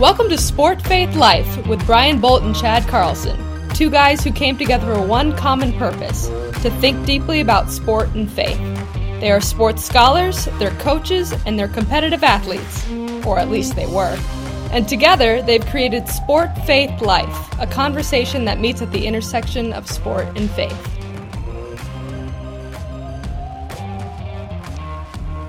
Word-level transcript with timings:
Welcome 0.00 0.28
to 0.28 0.38
Sport 0.38 0.80
Faith 0.80 1.16
Life 1.16 1.66
with 1.66 1.84
Brian 1.84 2.20
Bolt 2.20 2.44
and 2.44 2.54
Chad 2.54 2.86
Carlson, 2.86 3.36
two 3.70 3.90
guys 3.90 4.22
who 4.22 4.30
came 4.30 4.56
together 4.56 4.94
for 4.94 5.04
one 5.04 5.36
common 5.36 5.72
purpose 5.72 6.28
to 6.62 6.70
think 6.80 7.04
deeply 7.04 7.40
about 7.40 7.68
sport 7.68 8.08
and 8.14 8.30
faith. 8.30 8.60
They 9.18 9.32
are 9.32 9.40
sports 9.40 9.84
scholars, 9.84 10.44
they're 10.60 10.70
coaches, 10.78 11.34
and 11.46 11.58
they're 11.58 11.66
competitive 11.66 12.22
athletes, 12.22 12.88
or 13.26 13.40
at 13.40 13.48
least 13.48 13.74
they 13.74 13.86
were. 13.86 14.16
And 14.70 14.88
together, 14.88 15.42
they've 15.42 15.66
created 15.66 16.06
Sport 16.06 16.56
Faith 16.64 17.00
Life, 17.00 17.60
a 17.60 17.66
conversation 17.66 18.44
that 18.44 18.60
meets 18.60 18.80
at 18.80 18.92
the 18.92 19.04
intersection 19.04 19.72
of 19.72 19.90
sport 19.90 20.28
and 20.36 20.48
faith. 20.48 20.80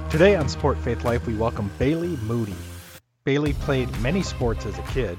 Today 0.09 0.35
on 0.35 0.49
Sport 0.49 0.79
Faith 0.79 1.03
Life, 1.03 1.27
we 1.27 1.35
welcome 1.35 1.69
Bailey 1.77 2.17
Moody. 2.23 2.55
Bailey 3.25 3.51
played 3.51 3.99
many 3.99 4.23
sports 4.23 4.65
as 4.65 4.77
a 4.79 4.83
kid, 4.83 5.17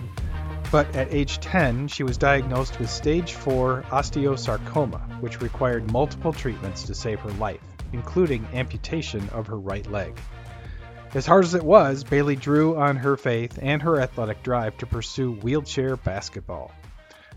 but 0.73 0.97
at 0.97 1.13
age 1.13 1.39
10, 1.41 1.87
she 1.89 2.03
was 2.03 2.17
diagnosed 2.17 2.81
with 2.81 2.89
stage 2.89 3.35
4 3.35 3.85
osteosarcoma, 3.91 5.21
which 5.21 5.43
required 5.43 5.93
multiple 5.93 6.33
treatments 6.33 6.85
to 6.85 6.95
save 6.95 7.21
her 7.21 7.33
life, 7.33 7.61
including 7.93 8.49
amputation 8.55 9.29
of 9.31 9.47
her 9.49 9.59
right 9.59 9.87
leg. 9.91 10.19
As 11.13 11.27
hard 11.27 11.45
as 11.45 11.55
it 11.55 11.63
was, 11.63 12.03
Bailey 12.03 12.37
drew 12.37 12.79
on 12.79 12.97
her 12.97 13.19
faith 13.19 13.59
and 13.61 13.83
her 13.83 14.01
athletic 14.01 14.43
drive 14.43 14.79
to 14.79 14.87
pursue 14.87 15.33
wheelchair 15.33 15.97
basketball. 15.97 16.73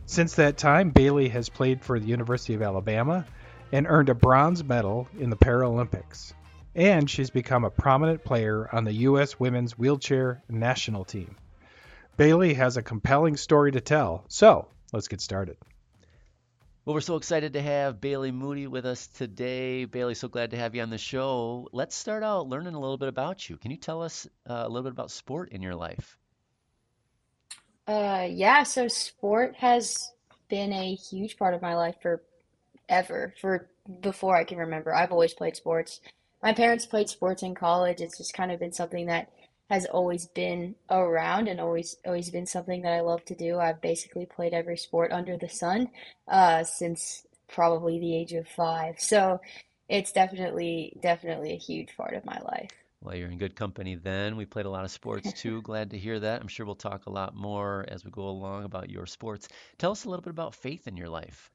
Since 0.06 0.36
that 0.36 0.58
time, 0.58 0.92
Bailey 0.92 1.28
has 1.28 1.50
played 1.50 1.84
for 1.84 2.00
the 2.00 2.08
University 2.08 2.54
of 2.54 2.62
Alabama 2.62 3.26
and 3.74 3.86
earned 3.86 4.10
a 4.10 4.16
bronze 4.16 4.64
medal 4.64 5.10
in 5.20 5.30
the 5.30 5.36
Paralympics 5.36 6.34
and 6.76 7.10
she's 7.10 7.30
become 7.30 7.64
a 7.64 7.70
prominent 7.70 8.24
player 8.24 8.70
on 8.72 8.84
the 8.84 8.94
U.S. 8.94 9.40
women's 9.40 9.78
wheelchair 9.78 10.44
national 10.50 11.06
team. 11.06 11.36
Bailey 12.18 12.54
has 12.54 12.78
a 12.78 12.84
compelling 12.84 13.38
story 13.38 13.72
to 13.72 13.82
tell, 13.82 14.26
so 14.28 14.68
let's 14.92 15.08
get 15.08 15.22
started. 15.22 15.58
Well, 16.86 16.96
we're 16.96 17.02
so 17.02 17.16
excited 17.16 17.54
to 17.54 17.62
have 17.62 18.02
Bailey 18.02 18.32
Moody 18.32 18.68
with 18.68 18.86
us 18.86 19.08
today. 19.08 19.86
Bailey, 19.86 20.16
so 20.16 20.28
glad 20.28 20.52
to 20.52 20.58
have 20.58 20.76
you 20.76 20.82
on 20.82 20.90
the 20.90 20.98
show. 20.98 21.70
Let's 21.72 21.96
start 21.96 22.24
out 22.24 22.50
learning 22.50 22.76
a 22.76 22.80
little 22.80 22.98
bit 22.98 23.08
about 23.08 23.50
you. 23.50 23.56
Can 23.56 23.72
you 23.72 23.78
tell 23.78 24.02
us 24.02 24.28
uh, 24.50 24.64
a 24.66 24.68
little 24.68 24.84
bit 24.84 24.92
about 24.92 25.10
sport 25.10 25.54
in 25.54 25.62
your 25.62 25.76
life? 25.76 26.18
Uh, 27.88 28.28
yeah, 28.30 28.64
so 28.64 28.88
sport 28.90 29.56
has 29.56 30.12
been 30.50 30.74
a 30.74 30.94
huge 30.94 31.38
part 31.38 31.54
of 31.54 31.62
my 31.62 31.76
life 31.76 31.96
for 32.02 32.22
ever, 32.90 33.34
for 33.40 33.70
before 34.02 34.36
I 34.36 34.44
can 34.44 34.58
remember. 34.58 34.94
I've 34.94 35.12
always 35.12 35.34
played 35.34 35.56
sports 35.56 36.02
my 36.44 36.54
parents 36.54 36.86
played 36.86 37.10
sports 37.10 37.42
in 37.42 37.56
college. 37.56 38.02
It's 38.02 38.18
just 38.18 38.34
kind 38.34 38.52
of 38.52 38.60
been 38.60 38.74
something 38.74 39.06
that 39.08 39.32
has 39.70 39.86
always 39.86 40.28
been 40.28 40.76
around 40.90 41.48
and 41.48 41.60
always 41.60 41.96
always 42.06 42.30
been 42.30 42.46
something 42.46 42.82
that 42.82 42.92
I 42.92 43.00
love 43.00 43.24
to 43.26 43.36
do. 43.36 43.60
I've 43.60 43.82
basically 43.82 44.26
played 44.26 44.54
every 44.54 44.78
sport 44.78 45.14
under 45.14 45.38
the 45.38 45.48
sun 45.48 45.90
uh, 46.28 46.66
since 46.66 47.26
probably 47.48 47.98
the 47.98 48.16
age 48.16 48.34
of 48.34 48.48
five. 48.48 49.00
So 49.00 49.40
it's 49.88 50.12
definitely 50.12 50.98
definitely 51.02 51.54
a 51.54 51.58
huge 51.58 51.96
part 51.96 52.14
of 52.14 52.26
my 52.26 52.40
life. 52.40 52.72
Well, 53.02 53.16
you're 53.16 53.30
in 53.30 53.38
good 53.38 53.56
company 53.56 53.96
then. 53.96 54.36
We 54.36 54.46
played 54.46 54.66
a 54.66 54.70
lot 54.70 54.84
of 54.84 54.92
sports 54.92 55.32
too. 55.42 55.62
Glad 55.62 55.92
to 55.92 55.98
hear 55.98 56.20
that. 56.20 56.42
I'm 56.42 56.48
sure 56.50 56.66
we'll 56.66 56.76
talk 56.76 57.06
a 57.06 57.10
lot 57.10 57.36
more 57.36 57.86
as 57.88 58.04
we 58.04 58.12
go 58.12 58.24
along 58.24 58.66
about 58.66 58.90
your 58.90 59.06
sports. 59.06 59.48
Tell 59.78 59.92
us 59.92 60.04
a 60.04 60.10
little 60.10 60.24
bit 60.24 60.32
about 60.32 60.56
faith 60.56 60.88
in 60.88 60.98
your 60.98 61.10
life. 61.10 61.53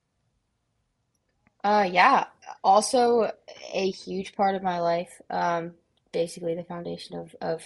Uh, 1.64 1.88
yeah, 1.90 2.24
also 2.62 3.30
a 3.72 3.90
huge 3.90 4.34
part 4.34 4.54
of 4.54 4.62
my 4.62 4.80
life. 4.80 5.20
Um, 5.30 5.72
basically 6.12 6.54
the 6.54 6.64
foundation 6.64 7.16
of, 7.16 7.34
of 7.40 7.62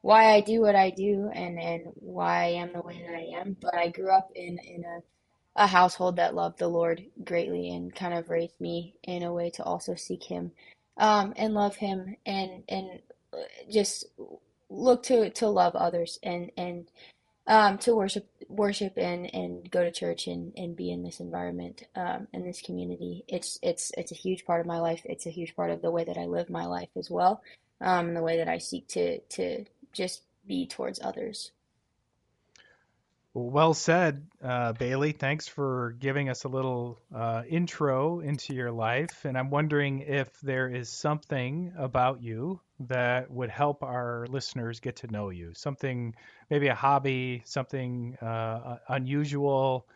why 0.00 0.34
I 0.34 0.40
do 0.40 0.60
what 0.60 0.74
I 0.74 0.90
do 0.90 1.30
and, 1.32 1.58
and 1.58 1.84
why 1.94 2.44
I 2.44 2.48
am 2.48 2.72
the 2.72 2.82
way 2.82 3.02
that 3.06 3.14
I 3.14 3.40
am. 3.40 3.56
But 3.60 3.74
I 3.74 3.88
grew 3.88 4.10
up 4.10 4.30
in, 4.34 4.58
in 4.58 4.84
a, 4.84 5.62
a 5.62 5.66
household 5.66 6.16
that 6.16 6.34
loved 6.34 6.58
the 6.58 6.68
Lord 6.68 7.04
greatly 7.24 7.70
and 7.70 7.94
kind 7.94 8.14
of 8.14 8.30
raised 8.30 8.60
me 8.60 8.94
in 9.04 9.22
a 9.22 9.32
way 9.32 9.50
to 9.50 9.62
also 9.62 9.94
seek 9.94 10.22
Him, 10.24 10.50
um, 10.96 11.32
and 11.36 11.54
love 11.54 11.76
Him 11.76 12.16
and, 12.26 12.62
and 12.68 12.98
uh, 13.32 13.38
just 13.70 14.06
look 14.68 15.02
to, 15.04 15.30
to 15.30 15.48
love 15.48 15.76
others 15.76 16.18
and, 16.22 16.50
and, 16.56 16.88
um, 17.46 17.78
to 17.78 17.94
worship 17.94 18.28
worship 18.48 18.94
and, 18.96 19.32
and 19.34 19.70
go 19.70 19.82
to 19.82 19.90
church 19.90 20.26
and, 20.26 20.52
and 20.56 20.76
be 20.76 20.90
in 20.90 21.02
this 21.02 21.20
environment 21.20 21.82
um, 21.96 22.28
in 22.32 22.44
this 22.44 22.62
community. 22.62 23.24
It's 23.28 23.58
it's 23.62 23.92
it's 23.96 24.12
a 24.12 24.16
huge 24.16 24.44
part 24.44 24.60
of 24.60 24.66
my 24.66 24.78
life. 24.78 25.02
It's 25.04 25.26
a 25.26 25.30
huge 25.30 25.54
part 25.56 25.70
of 25.70 25.82
the 25.82 25.90
way 25.90 26.04
that 26.04 26.18
I 26.18 26.26
live 26.26 26.50
my 26.50 26.66
life 26.66 26.90
as 26.96 27.10
well 27.10 27.42
um, 27.80 28.08
and 28.08 28.16
the 28.16 28.22
way 28.22 28.38
that 28.38 28.48
I 28.48 28.58
seek 28.58 28.88
to 28.88 29.18
to 29.20 29.64
just 29.92 30.22
be 30.46 30.66
towards 30.66 31.00
others 31.02 31.52
well 33.34 33.74
said, 33.74 34.24
uh, 34.42 34.72
Bailey. 34.74 35.10
Thanks 35.10 35.48
for 35.48 35.96
giving 35.98 36.28
us 36.28 36.44
a 36.44 36.48
little 36.48 37.00
uh, 37.12 37.42
intro 37.48 38.20
into 38.20 38.54
your 38.54 38.70
life. 38.70 39.24
And 39.24 39.36
I'm 39.36 39.50
wondering 39.50 40.00
if 40.00 40.40
there 40.40 40.68
is 40.68 40.88
something 40.88 41.72
about 41.76 42.22
you 42.22 42.60
that 42.80 43.28
would 43.32 43.50
help 43.50 43.82
our 43.82 44.28
listeners 44.30 44.78
get 44.78 44.96
to 44.96 45.08
know 45.08 45.30
you. 45.30 45.52
Something, 45.54 46.14
maybe 46.48 46.68
a 46.68 46.76
hobby, 46.76 47.42
something 47.44 48.16
uh, 48.22 48.76
unusual. 48.88 49.88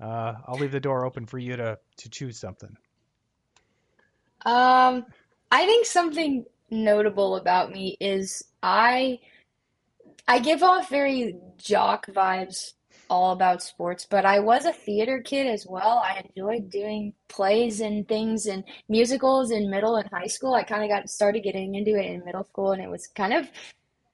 Uh, 0.00 0.34
I'll 0.46 0.58
leave 0.58 0.72
the 0.72 0.80
door 0.80 1.04
open 1.04 1.26
for 1.26 1.38
you 1.38 1.56
to, 1.56 1.78
to 1.98 2.08
choose 2.08 2.38
something. 2.38 2.74
Um, 4.46 5.04
I 5.50 5.66
think 5.66 5.84
something 5.84 6.46
notable 6.70 7.36
about 7.36 7.70
me 7.70 7.98
is 8.00 8.44
I 8.62 9.18
I 10.26 10.38
give 10.40 10.62
off 10.62 10.90
very 10.90 11.36
jock 11.56 12.06
vibes 12.06 12.74
all 13.10 13.32
about 13.32 13.62
sports, 13.62 14.06
but 14.08 14.24
I 14.24 14.40
was 14.40 14.64
a 14.64 14.72
theater 14.72 15.20
kid 15.22 15.46
as 15.46 15.66
well. 15.66 15.98
I 16.04 16.22
enjoyed 16.28 16.70
doing 16.70 17.14
plays 17.28 17.80
and 17.80 18.06
things 18.06 18.46
and 18.46 18.64
musicals 18.88 19.50
in 19.50 19.70
middle 19.70 19.96
and 19.96 20.08
high 20.10 20.26
school. 20.26 20.54
I 20.54 20.62
kind 20.62 20.82
of 20.82 20.90
got 20.90 21.08
started 21.10 21.42
getting 21.42 21.74
into 21.74 21.98
it 21.98 22.06
in 22.06 22.24
middle 22.24 22.44
school, 22.44 22.72
and 22.72 22.82
it 22.82 22.90
was 22.90 23.06
kind 23.06 23.32
of 23.32 23.48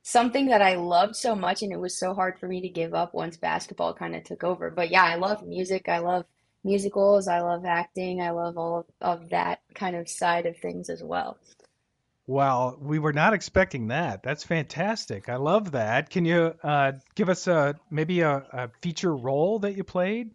something 0.03 0.47
that 0.47 0.63
I 0.63 0.77
loved 0.77 1.17
so 1.17 1.35
much, 1.35 1.63
and 1.63 1.73
it 1.73 1.81
was 1.81 1.99
so 1.99 2.15
hard 2.15 2.39
for 2.39 2.47
me 2.47 2.61
to 2.61 2.69
give 2.69 2.95
up 2.95 3.15
once 3.15 3.37
basketball 3.37 3.95
kind 3.95 4.15
of 4.15 4.25
took 4.25 4.45
over. 4.45 4.71
But 4.71 4.91
yeah, 4.91 5.05
I 5.05 5.17
love 5.17 5.47
music. 5.47 5.89
I 5.89 5.99
love 5.99 6.25
musicals. 6.63 7.29
I 7.29 7.41
love 7.41 7.65
acting. 7.65 8.21
I 8.21 8.31
love 8.31 8.57
all 8.59 8.87
of, 9.01 9.31
that 9.31 9.61
kind 9.75 9.97
of 9.97 10.09
side 10.09 10.47
of 10.47 10.57
things 10.57 10.89
as 10.89 11.03
well. 11.03 11.39
Well, 12.27 12.77
we 12.81 12.99
were 12.99 13.13
not 13.15 13.33
expecting 13.35 13.89
that. 13.89 14.23
That's 14.23 14.45
fantastic. 14.45 15.29
I 15.31 15.37
love 15.37 15.73
that. 15.73 16.11
Can 16.11 16.25
you 16.27 16.55
uh, 16.63 16.93
give 17.15 17.29
us 17.31 17.47
a 17.47 17.79
maybe 17.91 18.21
a, 18.21 18.37
a 18.53 18.71
feature 18.83 19.15
role 19.15 19.59
that 19.61 19.75
you 19.77 19.85
played? 19.85 20.31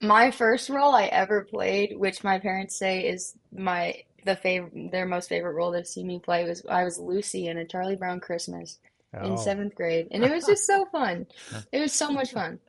My 0.00 0.30
first 0.30 0.68
role 0.68 0.94
I 0.94 1.06
ever 1.06 1.42
played, 1.42 1.96
which 1.98 2.22
my 2.22 2.38
parents 2.38 2.76
say 2.78 3.08
is 3.08 3.36
my 3.52 4.04
the 4.24 4.36
favorite 4.36 4.92
their 4.92 5.04
most 5.06 5.28
favorite 5.28 5.54
role 5.54 5.72
they've 5.72 5.84
seen 5.86 6.06
me 6.06 6.20
play 6.20 6.44
was 6.48 6.64
I 6.66 6.84
was 6.84 6.98
Lucy 6.98 7.48
in 7.48 7.58
a 7.58 7.64
Charlie 7.66 7.96
Brown 7.96 8.20
Christmas 8.20 8.78
in 9.20 9.36
Oh. 9.36 9.36
seventh 9.36 9.74
grade, 9.74 10.08
and 10.12 10.24
it 10.24 10.30
was 10.30 10.46
just 10.46 10.64
so 10.66 10.84
fun. 10.86 11.26
It 11.72 11.80
was 11.80 11.92
so 11.92 12.12
much 12.12 12.30
fun. 12.32 12.60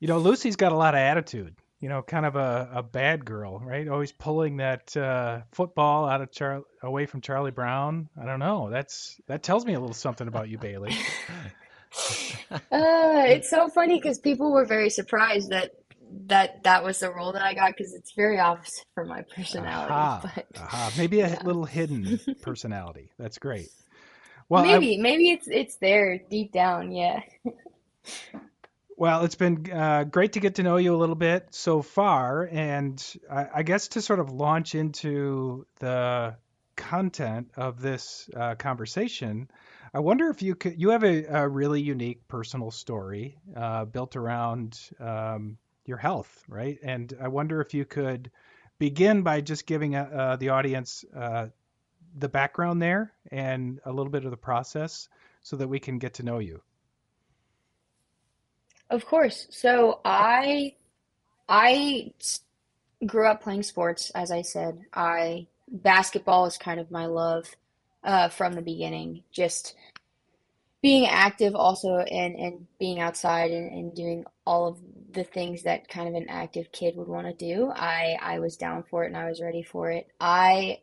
You 0.00 0.08
know, 0.08 0.18
Lucy's 0.18 0.56
got 0.56 0.72
a 0.72 0.76
lot 0.76 0.94
of 0.94 0.98
attitude. 1.00 1.54
You 1.80 1.88
know, 1.88 2.02
kind 2.02 2.26
of 2.26 2.34
a, 2.34 2.68
a 2.74 2.82
bad 2.82 3.24
girl, 3.24 3.60
right? 3.60 3.86
Always 3.86 4.10
pulling 4.10 4.56
that 4.56 4.96
uh, 4.96 5.42
football 5.52 6.08
out 6.08 6.20
of 6.20 6.32
Char- 6.32 6.64
away 6.82 7.06
from 7.06 7.20
Charlie 7.20 7.52
Brown. 7.52 8.08
I 8.20 8.24
don't 8.26 8.40
know. 8.40 8.68
That's 8.68 9.20
that 9.28 9.42
tells 9.44 9.64
me 9.64 9.74
a 9.74 9.80
little 9.80 9.94
something 9.94 10.26
about 10.26 10.48
you, 10.48 10.58
Bailey. 10.58 10.96
Uh, 12.70 13.24
it's 13.26 13.48
so 13.48 13.68
funny 13.68 13.98
because 13.98 14.18
people 14.18 14.52
were 14.52 14.66
very 14.66 14.90
surprised 14.90 15.50
that 15.50 15.72
that 16.26 16.62
that 16.64 16.84
was 16.84 17.00
the 17.00 17.12
role 17.12 17.32
that 17.32 17.42
I 17.42 17.54
got 17.54 17.74
because 17.76 17.94
it's 17.94 18.12
very 18.12 18.38
opposite 18.38 18.84
for 18.94 19.04
my 19.04 19.22
personality. 19.34 19.92
Aha, 19.92 20.20
But 20.34 20.46
aha. 20.56 20.92
Maybe 20.96 21.20
a 21.20 21.28
yeah, 21.28 21.38
little 21.42 21.64
hidden 21.64 22.20
personality. 22.42 23.10
That's 23.18 23.38
great. 23.38 23.70
Well, 24.48 24.64
I, 24.64 24.80
maybe 24.80 24.98
maybe 24.98 25.30
it's 25.30 25.48
it's 25.48 25.76
there 25.76 26.18
deep 26.30 26.52
down. 26.52 26.92
Yeah. 26.92 27.20
Well, 28.98 29.22
it's 29.24 29.36
been 29.36 29.70
uh, 29.70 30.02
great 30.02 30.32
to 30.32 30.40
get 30.40 30.56
to 30.56 30.64
know 30.64 30.76
you 30.76 30.92
a 30.92 30.98
little 30.98 31.14
bit 31.14 31.54
so 31.54 31.82
far, 31.82 32.48
and 32.50 33.00
I, 33.30 33.46
I 33.54 33.62
guess 33.62 33.86
to 33.90 34.02
sort 34.02 34.18
of 34.18 34.32
launch 34.32 34.74
into 34.74 35.66
the 35.78 36.34
content 36.74 37.52
of 37.56 37.80
this 37.80 38.28
uh, 38.34 38.56
conversation, 38.56 39.48
I 39.94 40.00
wonder 40.00 40.30
if 40.30 40.42
you 40.42 40.56
could. 40.56 40.80
You 40.80 40.90
have 40.90 41.04
a, 41.04 41.24
a 41.26 41.48
really 41.48 41.80
unique 41.80 42.26
personal 42.26 42.72
story 42.72 43.38
uh, 43.54 43.84
built 43.84 44.16
around 44.16 44.76
um, 44.98 45.58
your 45.84 45.98
health, 45.98 46.42
right? 46.48 46.76
And 46.82 47.16
I 47.22 47.28
wonder 47.28 47.60
if 47.60 47.74
you 47.74 47.84
could 47.84 48.32
begin 48.80 49.22
by 49.22 49.42
just 49.42 49.64
giving 49.64 49.94
uh, 49.94 50.10
uh, 50.12 50.36
the 50.36 50.48
audience 50.48 51.04
uh, 51.16 51.46
the 52.16 52.28
background 52.28 52.82
there 52.82 53.12
and 53.30 53.78
a 53.84 53.92
little 53.92 54.10
bit 54.10 54.24
of 54.24 54.32
the 54.32 54.36
process, 54.36 55.08
so 55.42 55.54
that 55.54 55.68
we 55.68 55.78
can 55.78 56.00
get 56.00 56.14
to 56.14 56.24
know 56.24 56.40
you. 56.40 56.60
Of 58.90 59.04
course. 59.06 59.46
So 59.50 60.00
I 60.04 60.74
I 61.48 62.12
grew 63.06 63.26
up 63.26 63.42
playing 63.42 63.62
sports, 63.62 64.10
as 64.10 64.30
I 64.30 64.42
said. 64.42 64.80
I 64.92 65.46
basketball 65.70 66.46
is 66.46 66.56
kind 66.58 66.80
of 66.80 66.90
my 66.90 67.06
love 67.06 67.54
uh, 68.04 68.28
from 68.28 68.54
the 68.54 68.62
beginning. 68.62 69.24
Just 69.32 69.74
being 70.82 71.06
active 71.06 71.54
also 71.54 71.96
and 71.98 72.36
and 72.36 72.66
being 72.78 73.00
outside 73.00 73.50
and, 73.50 73.70
and 73.72 73.94
doing 73.94 74.24
all 74.46 74.68
of 74.68 74.78
the 75.12 75.24
things 75.24 75.62
that 75.64 75.88
kind 75.88 76.08
of 76.08 76.14
an 76.14 76.28
active 76.28 76.70
kid 76.72 76.96
would 76.96 77.08
want 77.08 77.26
to 77.26 77.32
do, 77.34 77.70
I 77.74 78.16
I 78.20 78.38
was 78.38 78.56
down 78.56 78.84
for 78.90 79.04
it 79.04 79.08
and 79.08 79.16
I 79.16 79.28
was 79.28 79.40
ready 79.40 79.62
for 79.62 79.90
it. 79.90 80.08
I 80.20 80.80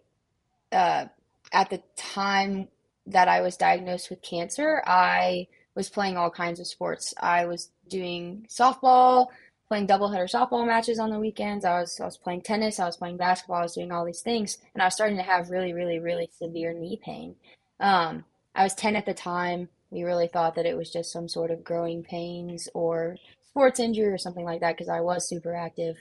uh, 0.71 1.05
at 1.51 1.69
the 1.69 1.81
time 1.95 2.67
that 3.07 3.27
I 3.27 3.41
was 3.41 3.57
diagnosed 3.57 4.09
with 4.09 4.21
cancer, 4.21 4.83
I 4.85 5.47
was 5.75 5.89
playing 5.89 6.17
all 6.17 6.29
kinds 6.29 6.59
of 6.59 6.67
sports. 6.67 7.13
I 7.19 7.45
was 7.45 7.69
doing 7.89 8.47
softball, 8.49 9.27
playing 9.67 9.87
doubleheader 9.87 10.31
softball 10.31 10.65
matches 10.65 10.99
on 10.99 11.09
the 11.09 11.19
weekends. 11.19 11.65
I 11.65 11.79
was 11.79 11.99
I 11.99 12.05
was 12.05 12.17
playing 12.17 12.41
tennis. 12.41 12.79
I 12.79 12.85
was 12.85 12.97
playing 12.97 13.17
basketball. 13.17 13.57
I 13.57 13.63
was 13.63 13.75
doing 13.75 13.91
all 13.91 14.05
these 14.05 14.21
things, 14.21 14.57
and 14.73 14.81
I 14.81 14.85
was 14.85 14.95
starting 14.95 15.17
to 15.17 15.23
have 15.23 15.49
really, 15.49 15.73
really, 15.73 15.99
really 15.99 16.29
severe 16.37 16.73
knee 16.73 16.99
pain. 17.03 17.35
Um, 17.79 18.23
I 18.55 18.63
was 18.63 18.73
10 18.73 18.95
at 18.95 19.05
the 19.05 19.13
time. 19.13 19.69
We 19.91 20.03
really 20.03 20.27
thought 20.27 20.55
that 20.55 20.65
it 20.65 20.77
was 20.77 20.89
just 20.89 21.11
some 21.11 21.27
sort 21.27 21.51
of 21.51 21.63
growing 21.63 22.03
pains 22.03 22.69
or 22.73 23.17
sports 23.47 23.79
injury 23.79 24.07
or 24.07 24.17
something 24.17 24.45
like 24.45 24.61
that 24.61 24.75
because 24.75 24.89
I 24.89 25.01
was 25.01 25.27
super 25.27 25.55
active. 25.55 25.97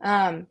Um, 0.00 0.46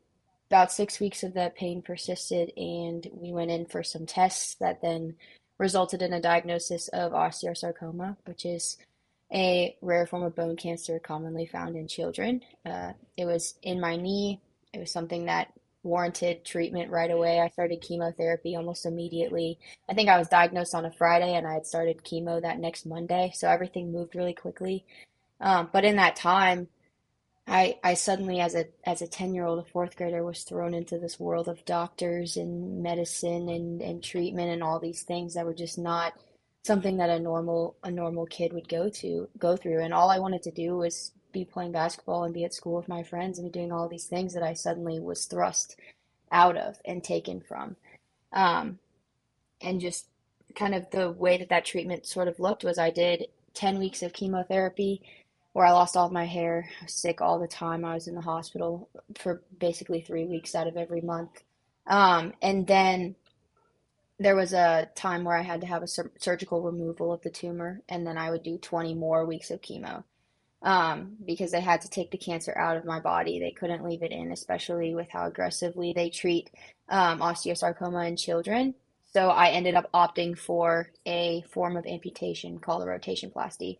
about 0.49 0.71
six 0.71 0.99
weeks 0.99 1.23
of 1.23 1.33
that 1.33 1.55
pain 1.55 1.81
persisted, 1.81 2.53
and 2.55 3.07
we 3.11 3.31
went 3.31 3.51
in 3.51 3.65
for 3.65 3.83
some 3.83 4.05
tests 4.05 4.55
that 4.59 4.81
then 4.81 5.15
resulted 5.57 6.01
in 6.01 6.13
a 6.13 6.21
diagnosis 6.21 6.87
of 6.89 7.11
osteosarcoma, 7.11 8.17
which 8.25 8.45
is 8.45 8.77
a 9.33 9.75
rare 9.81 10.05
form 10.05 10.23
of 10.23 10.35
bone 10.35 10.55
cancer 10.55 10.99
commonly 10.99 11.45
found 11.45 11.75
in 11.75 11.87
children. 11.87 12.41
Uh, 12.65 12.93
it 13.17 13.25
was 13.25 13.55
in 13.61 13.79
my 13.81 13.95
knee. 13.95 14.39
It 14.73 14.79
was 14.79 14.91
something 14.91 15.25
that 15.25 15.51
warranted 15.83 16.45
treatment 16.45 16.91
right 16.91 17.11
away. 17.11 17.39
I 17.39 17.49
started 17.49 17.81
chemotherapy 17.81 18.55
almost 18.55 18.85
immediately. 18.85 19.57
I 19.89 19.93
think 19.93 20.09
I 20.09 20.17
was 20.17 20.27
diagnosed 20.27 20.75
on 20.75 20.85
a 20.85 20.91
Friday 20.91 21.33
and 21.33 21.47
I 21.47 21.53
had 21.53 21.65
started 21.65 22.03
chemo 22.03 22.41
that 22.41 22.59
next 22.59 22.85
Monday, 22.85 23.31
so 23.33 23.49
everything 23.49 23.91
moved 23.91 24.15
really 24.15 24.33
quickly. 24.33 24.85
Um, 25.39 25.69
but 25.71 25.85
in 25.85 25.97
that 25.97 26.15
time, 26.15 26.67
I, 27.47 27.79
I 27.83 27.93
suddenly, 27.93 28.41
as 28.41 28.55
a 28.55 28.65
as 28.85 29.01
a 29.01 29.07
ten 29.07 29.33
year 29.33 29.45
old, 29.45 29.59
a 29.59 29.63
fourth 29.63 29.95
grader, 29.95 30.23
was 30.23 30.43
thrown 30.43 30.73
into 30.73 30.99
this 30.99 31.19
world 31.19 31.47
of 31.47 31.63
doctors 31.65 32.35
and 32.35 32.83
medicine 32.83 33.47
and, 33.47 33.81
and 33.81 34.03
treatment 34.03 34.51
and 34.51 34.61
all 34.61 34.79
these 34.79 35.03
things 35.03 35.33
that 35.33 35.45
were 35.45 35.53
just 35.53 35.77
not 35.77 36.13
something 36.65 36.97
that 36.97 37.09
a 37.09 37.19
normal 37.19 37.77
a 37.83 37.89
normal 37.89 38.25
kid 38.25 38.51
would 38.51 38.67
go 38.67 38.89
to 38.89 39.29
go 39.39 39.55
through. 39.55 39.81
And 39.81 39.93
all 39.93 40.09
I 40.09 40.19
wanted 40.19 40.43
to 40.43 40.51
do 40.51 40.75
was 40.75 41.13
be 41.31 41.45
playing 41.45 41.71
basketball 41.71 42.25
and 42.25 42.33
be 42.33 42.43
at 42.43 42.53
school 42.53 42.75
with 42.75 42.89
my 42.89 43.03
friends 43.03 43.39
and 43.39 43.51
be 43.51 43.59
doing 43.59 43.71
all 43.71 43.87
these 43.87 44.05
things 44.05 44.33
that 44.33 44.43
I 44.43 44.53
suddenly 44.53 44.99
was 44.99 45.25
thrust 45.25 45.77
out 46.31 46.57
of 46.57 46.79
and 46.83 47.01
taken 47.03 47.39
from. 47.39 47.77
Um, 48.33 48.79
and 49.61 49.79
just 49.79 50.07
kind 50.55 50.75
of 50.75 50.89
the 50.91 51.11
way 51.11 51.37
that 51.37 51.49
that 51.49 51.65
treatment 51.65 52.05
sort 52.05 52.27
of 52.27 52.39
looked 52.39 52.63
was 52.63 52.77
I 52.77 52.89
did 52.89 53.27
10 53.53 53.79
weeks 53.79 54.03
of 54.03 54.13
chemotherapy 54.13 55.01
where 55.57 55.65
I 55.65 55.71
lost 55.71 55.97
all 55.97 56.11
my 56.11 56.27
hair. 56.27 56.69
Sick 56.85 57.19
all 57.19 57.39
the 57.39 57.47
time. 57.47 57.83
I 57.83 57.95
was 57.95 58.07
in 58.07 58.13
the 58.13 58.21
hospital 58.21 58.89
for 59.17 59.41
basically 59.57 60.01
three 60.01 60.25
weeks 60.25 60.53
out 60.53 60.67
of 60.67 60.77
every 60.77 61.01
month. 61.01 61.31
Um, 61.87 62.33
and 62.43 62.67
then 62.67 63.15
there 64.19 64.35
was 64.35 64.53
a 64.53 64.87
time 64.93 65.23
where 65.23 65.35
I 65.35 65.41
had 65.41 65.61
to 65.61 65.67
have 65.67 65.81
a 65.81 65.87
sur- 65.87 66.11
surgical 66.19 66.61
removal 66.61 67.11
of 67.11 67.23
the 67.23 67.31
tumor, 67.31 67.81
and 67.89 68.05
then 68.05 68.19
I 68.19 68.29
would 68.29 68.43
do 68.43 68.59
20 68.59 68.93
more 68.93 69.25
weeks 69.25 69.49
of 69.49 69.61
chemo 69.61 70.03
um, 70.61 71.13
because 71.25 71.49
they 71.49 71.61
had 71.61 71.81
to 71.81 71.89
take 71.89 72.11
the 72.11 72.19
cancer 72.19 72.55
out 72.55 72.77
of 72.77 72.85
my 72.85 72.99
body. 72.99 73.39
They 73.39 73.49
couldn't 73.49 73.83
leave 73.83 74.03
it 74.03 74.11
in, 74.11 74.31
especially 74.31 74.93
with 74.93 75.09
how 75.09 75.25
aggressively 75.25 75.91
they 75.91 76.11
treat 76.11 76.51
um, 76.87 77.17
osteosarcoma 77.19 78.07
in 78.07 78.15
children. 78.15 78.75
So 79.11 79.29
I 79.29 79.49
ended 79.49 79.73
up 79.73 79.91
opting 79.91 80.37
for 80.37 80.91
a 81.07 81.43
form 81.49 81.77
of 81.77 81.87
amputation 81.87 82.59
called 82.59 82.83
a 82.83 82.85
rotationplasty, 82.85 83.77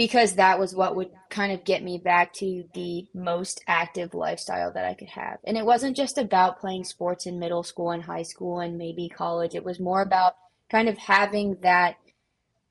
because 0.00 0.36
that 0.36 0.58
was 0.58 0.74
what 0.74 0.96
would 0.96 1.10
kind 1.28 1.52
of 1.52 1.62
get 1.62 1.82
me 1.82 1.98
back 1.98 2.32
to 2.32 2.64
the 2.72 3.06
most 3.12 3.62
active 3.66 4.14
lifestyle 4.14 4.72
that 4.72 4.86
I 4.86 4.94
could 4.94 5.10
have. 5.10 5.36
And 5.44 5.58
it 5.58 5.66
wasn't 5.66 5.94
just 5.94 6.16
about 6.16 6.58
playing 6.58 6.84
sports 6.84 7.26
in 7.26 7.38
middle 7.38 7.62
school 7.62 7.90
and 7.90 8.02
high 8.02 8.22
school 8.22 8.60
and 8.60 8.78
maybe 8.78 9.10
college. 9.10 9.54
It 9.54 9.62
was 9.62 9.78
more 9.78 10.00
about 10.00 10.36
kind 10.70 10.88
of 10.88 10.96
having 10.96 11.58
that 11.60 11.96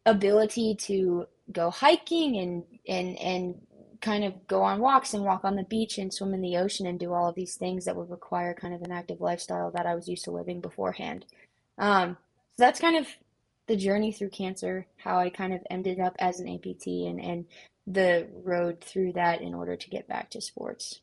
ability 0.07 0.73
to 0.73 1.27
go 1.51 1.69
hiking 1.69 2.35
and 2.37 2.63
and 2.87 3.15
and 3.19 3.61
kind 4.01 4.23
of 4.23 4.47
go 4.47 4.63
on 4.63 4.79
walks 4.79 5.13
and 5.13 5.23
walk 5.23 5.45
on 5.45 5.55
the 5.55 5.63
beach 5.65 5.99
and 5.99 6.11
swim 6.11 6.33
in 6.33 6.41
the 6.41 6.57
ocean 6.57 6.87
and 6.87 6.99
do 6.99 7.13
all 7.13 7.29
of 7.29 7.35
these 7.35 7.57
things 7.57 7.85
that 7.85 7.95
would 7.95 8.09
require 8.09 8.55
kind 8.55 8.73
of 8.73 8.81
an 8.81 8.91
active 8.91 9.21
lifestyle 9.21 9.69
that 9.69 9.85
I 9.85 9.93
was 9.93 10.09
used 10.09 10.23
to 10.23 10.31
living 10.31 10.61
beforehand. 10.61 11.25
Um, 11.77 12.17
so 12.57 12.63
that's 12.63 12.79
kind 12.79 12.97
of 12.97 13.07
the 13.69 13.77
journey 13.77 14.11
through 14.11 14.31
cancer, 14.31 14.87
how 14.97 15.19
I 15.19 15.29
kind 15.29 15.53
of 15.53 15.61
ended 15.69 15.99
up 15.99 16.15
as 16.19 16.39
an 16.39 16.47
amputee 16.47 17.07
and, 17.07 17.21
and 17.21 17.45
the 17.85 18.27
road 18.43 18.81
through 18.81 19.13
that 19.13 19.41
in 19.41 19.53
order 19.53 19.75
to 19.75 19.89
get 19.89 20.07
back 20.07 20.31
to 20.31 20.41
sports. 20.41 21.01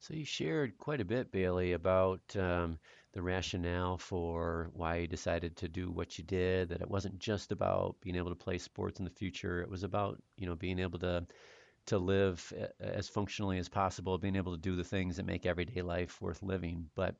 So 0.00 0.12
you 0.12 0.24
shared 0.24 0.76
quite 0.78 1.00
a 1.00 1.04
bit, 1.04 1.30
Bailey, 1.30 1.72
about 1.72 2.20
um, 2.36 2.78
the 3.12 3.22
rationale 3.22 3.98
for 3.98 4.70
why 4.74 4.96
you 4.96 5.06
decided 5.06 5.56
to 5.56 5.68
do 5.68 5.90
what 5.90 6.18
you 6.18 6.24
did. 6.24 6.68
That 6.68 6.82
it 6.82 6.90
wasn't 6.90 7.20
just 7.20 7.52
about 7.52 7.94
being 8.00 8.16
able 8.16 8.30
to 8.30 8.36
play 8.36 8.58
sports 8.58 8.98
in 8.98 9.04
the 9.04 9.10
future. 9.10 9.62
It 9.62 9.70
was 9.70 9.84
about 9.84 10.20
you 10.36 10.46
know 10.46 10.56
being 10.56 10.80
able 10.80 10.98
to 10.98 11.24
to 11.86 11.98
live 11.98 12.52
as 12.80 13.08
functionally 13.08 13.58
as 13.58 13.68
possible, 13.68 14.18
being 14.18 14.34
able 14.34 14.52
to 14.52 14.60
do 14.60 14.74
the 14.74 14.82
things 14.82 15.16
that 15.16 15.26
make 15.26 15.46
everyday 15.46 15.82
life 15.82 16.20
worth 16.20 16.42
living. 16.42 16.90
But 16.96 17.14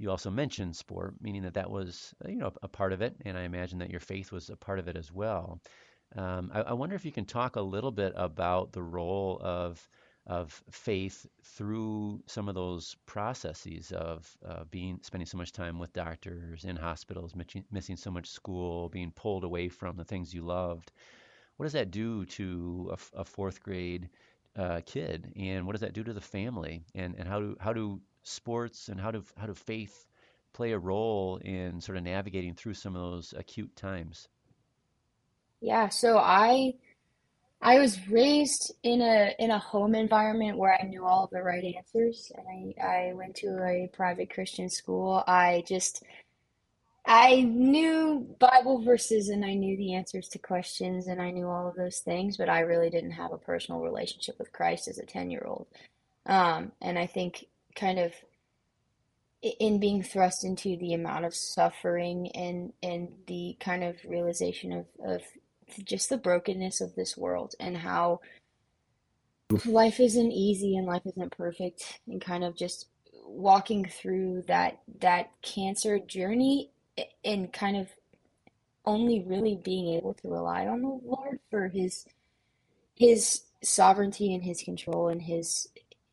you 0.00 0.10
also 0.10 0.30
mentioned 0.30 0.74
sport, 0.74 1.14
meaning 1.20 1.42
that 1.42 1.54
that 1.54 1.70
was 1.70 2.14
uh, 2.24 2.28
you 2.30 2.38
know 2.38 2.52
a 2.62 2.68
part 2.68 2.94
of 2.94 3.02
it, 3.02 3.14
and 3.26 3.36
I 3.36 3.42
imagine 3.42 3.78
that 3.80 3.90
your 3.90 4.00
faith 4.00 4.32
was 4.32 4.48
a 4.48 4.56
part 4.56 4.78
of 4.78 4.88
it 4.88 4.96
as 4.96 5.12
well. 5.12 5.60
Um, 6.16 6.50
I, 6.54 6.62
I, 6.62 6.72
wonder 6.72 6.96
if 6.96 7.04
you 7.04 7.12
can 7.12 7.26
talk 7.26 7.54
a 7.54 7.60
little 7.60 7.92
bit 7.92 8.14
about 8.16 8.72
the 8.72 8.82
role 8.82 9.38
of 9.42 9.86
of 10.26 10.62
faith 10.70 11.26
through 11.44 12.22
some 12.26 12.48
of 12.48 12.54
those 12.54 12.96
processes 13.04 13.92
of 13.92 14.36
uh, 14.46 14.64
being 14.70 14.98
spending 15.02 15.26
so 15.26 15.36
much 15.36 15.52
time 15.52 15.78
with 15.78 15.92
doctors 15.92 16.64
in 16.64 16.76
hospitals, 16.76 17.34
missing 17.70 17.96
so 17.96 18.10
much 18.10 18.26
school, 18.26 18.88
being 18.88 19.12
pulled 19.12 19.44
away 19.44 19.68
from 19.68 19.96
the 19.96 20.04
things 20.04 20.32
you 20.32 20.42
loved. 20.42 20.92
What 21.58 21.66
does 21.66 21.74
that 21.74 21.90
do 21.90 22.24
to 22.24 22.90
a, 22.92 23.20
a 23.20 23.24
fourth 23.24 23.62
grade 23.62 24.08
uh, 24.56 24.80
kid, 24.86 25.32
and 25.36 25.66
what 25.66 25.72
does 25.72 25.82
that 25.82 25.92
do 25.92 26.02
to 26.04 26.14
the 26.14 26.20
family? 26.22 26.84
And 26.94 27.14
and 27.16 27.28
how 27.28 27.38
do 27.38 27.56
how 27.60 27.74
do 27.74 28.00
sports 28.22 28.88
and 28.88 29.00
how 29.00 29.10
do 29.10 29.24
how 29.36 29.46
do 29.46 29.54
faith 29.54 30.06
play 30.52 30.72
a 30.72 30.78
role 30.78 31.36
in 31.38 31.80
sort 31.80 31.98
of 31.98 32.04
navigating 32.04 32.54
through 32.54 32.74
some 32.74 32.96
of 32.96 33.02
those 33.02 33.34
acute 33.36 33.74
times? 33.76 34.28
Yeah, 35.60 35.88
so 35.88 36.18
I 36.18 36.74
I 37.62 37.78
was 37.78 38.08
raised 38.08 38.72
in 38.82 39.02
a 39.02 39.34
in 39.38 39.50
a 39.50 39.58
home 39.58 39.94
environment 39.94 40.58
where 40.58 40.78
I 40.80 40.86
knew 40.86 41.04
all 41.04 41.28
the 41.30 41.42
right 41.42 41.64
answers, 41.76 42.32
and 42.36 42.74
I 42.80 43.08
I 43.10 43.12
went 43.14 43.36
to 43.36 43.48
a 43.64 43.88
private 43.92 44.32
Christian 44.32 44.70
school. 44.70 45.22
I 45.26 45.62
just 45.66 46.02
I 47.06 47.42
knew 47.42 48.36
Bible 48.38 48.82
verses 48.82 49.30
and 49.30 49.44
I 49.44 49.54
knew 49.54 49.76
the 49.76 49.94
answers 49.94 50.28
to 50.28 50.38
questions 50.38 51.06
and 51.06 51.20
I 51.20 51.30
knew 51.30 51.48
all 51.48 51.66
of 51.66 51.74
those 51.74 52.00
things, 52.00 52.36
but 52.36 52.48
I 52.48 52.60
really 52.60 52.90
didn't 52.90 53.12
have 53.12 53.32
a 53.32 53.38
personal 53.38 53.80
relationship 53.80 54.38
with 54.38 54.52
Christ 54.52 54.86
as 54.86 54.98
a 54.98 55.06
10 55.06 55.30
year 55.30 55.44
old. 55.46 55.66
Um, 56.26 56.72
and 56.80 56.98
I 56.98 57.06
think 57.06 57.46
kind 57.74 57.98
of 57.98 58.12
in 59.42 59.80
being 59.80 60.02
thrust 60.02 60.44
into 60.44 60.76
the 60.76 60.92
amount 60.92 61.24
of 61.24 61.34
suffering 61.34 62.30
and 62.34 62.72
and 62.82 63.08
the 63.26 63.56
kind 63.60 63.82
of 63.82 63.96
realization 64.06 64.72
of 64.72 64.86
of 65.04 65.22
just 65.84 66.10
the 66.10 66.18
brokenness 66.18 66.80
of 66.80 66.94
this 66.94 67.16
world 67.16 67.54
and 67.58 67.76
how 67.76 68.20
life 69.64 69.98
isn't 69.98 70.32
easy 70.32 70.76
and 70.76 70.86
life 70.86 71.02
isn't 71.06 71.36
perfect 71.36 72.00
and 72.06 72.20
kind 72.20 72.44
of 72.44 72.56
just 72.56 72.86
walking 73.24 73.84
through 73.84 74.42
that 74.46 74.80
that 75.00 75.30
cancer 75.42 75.98
journey 75.98 76.70
and 77.24 77.52
kind 77.52 77.76
of 77.76 77.88
only 78.84 79.22
really 79.26 79.58
being 79.62 79.94
able 79.94 80.14
to 80.14 80.28
rely 80.28 80.66
on 80.66 80.82
the 80.82 81.00
Lord 81.04 81.38
for 81.50 81.68
his 81.68 82.06
his 82.94 83.42
sovereignty 83.62 84.34
and 84.34 84.42
his 84.42 84.62
control 84.62 85.08
and 85.08 85.22
his 85.22 85.68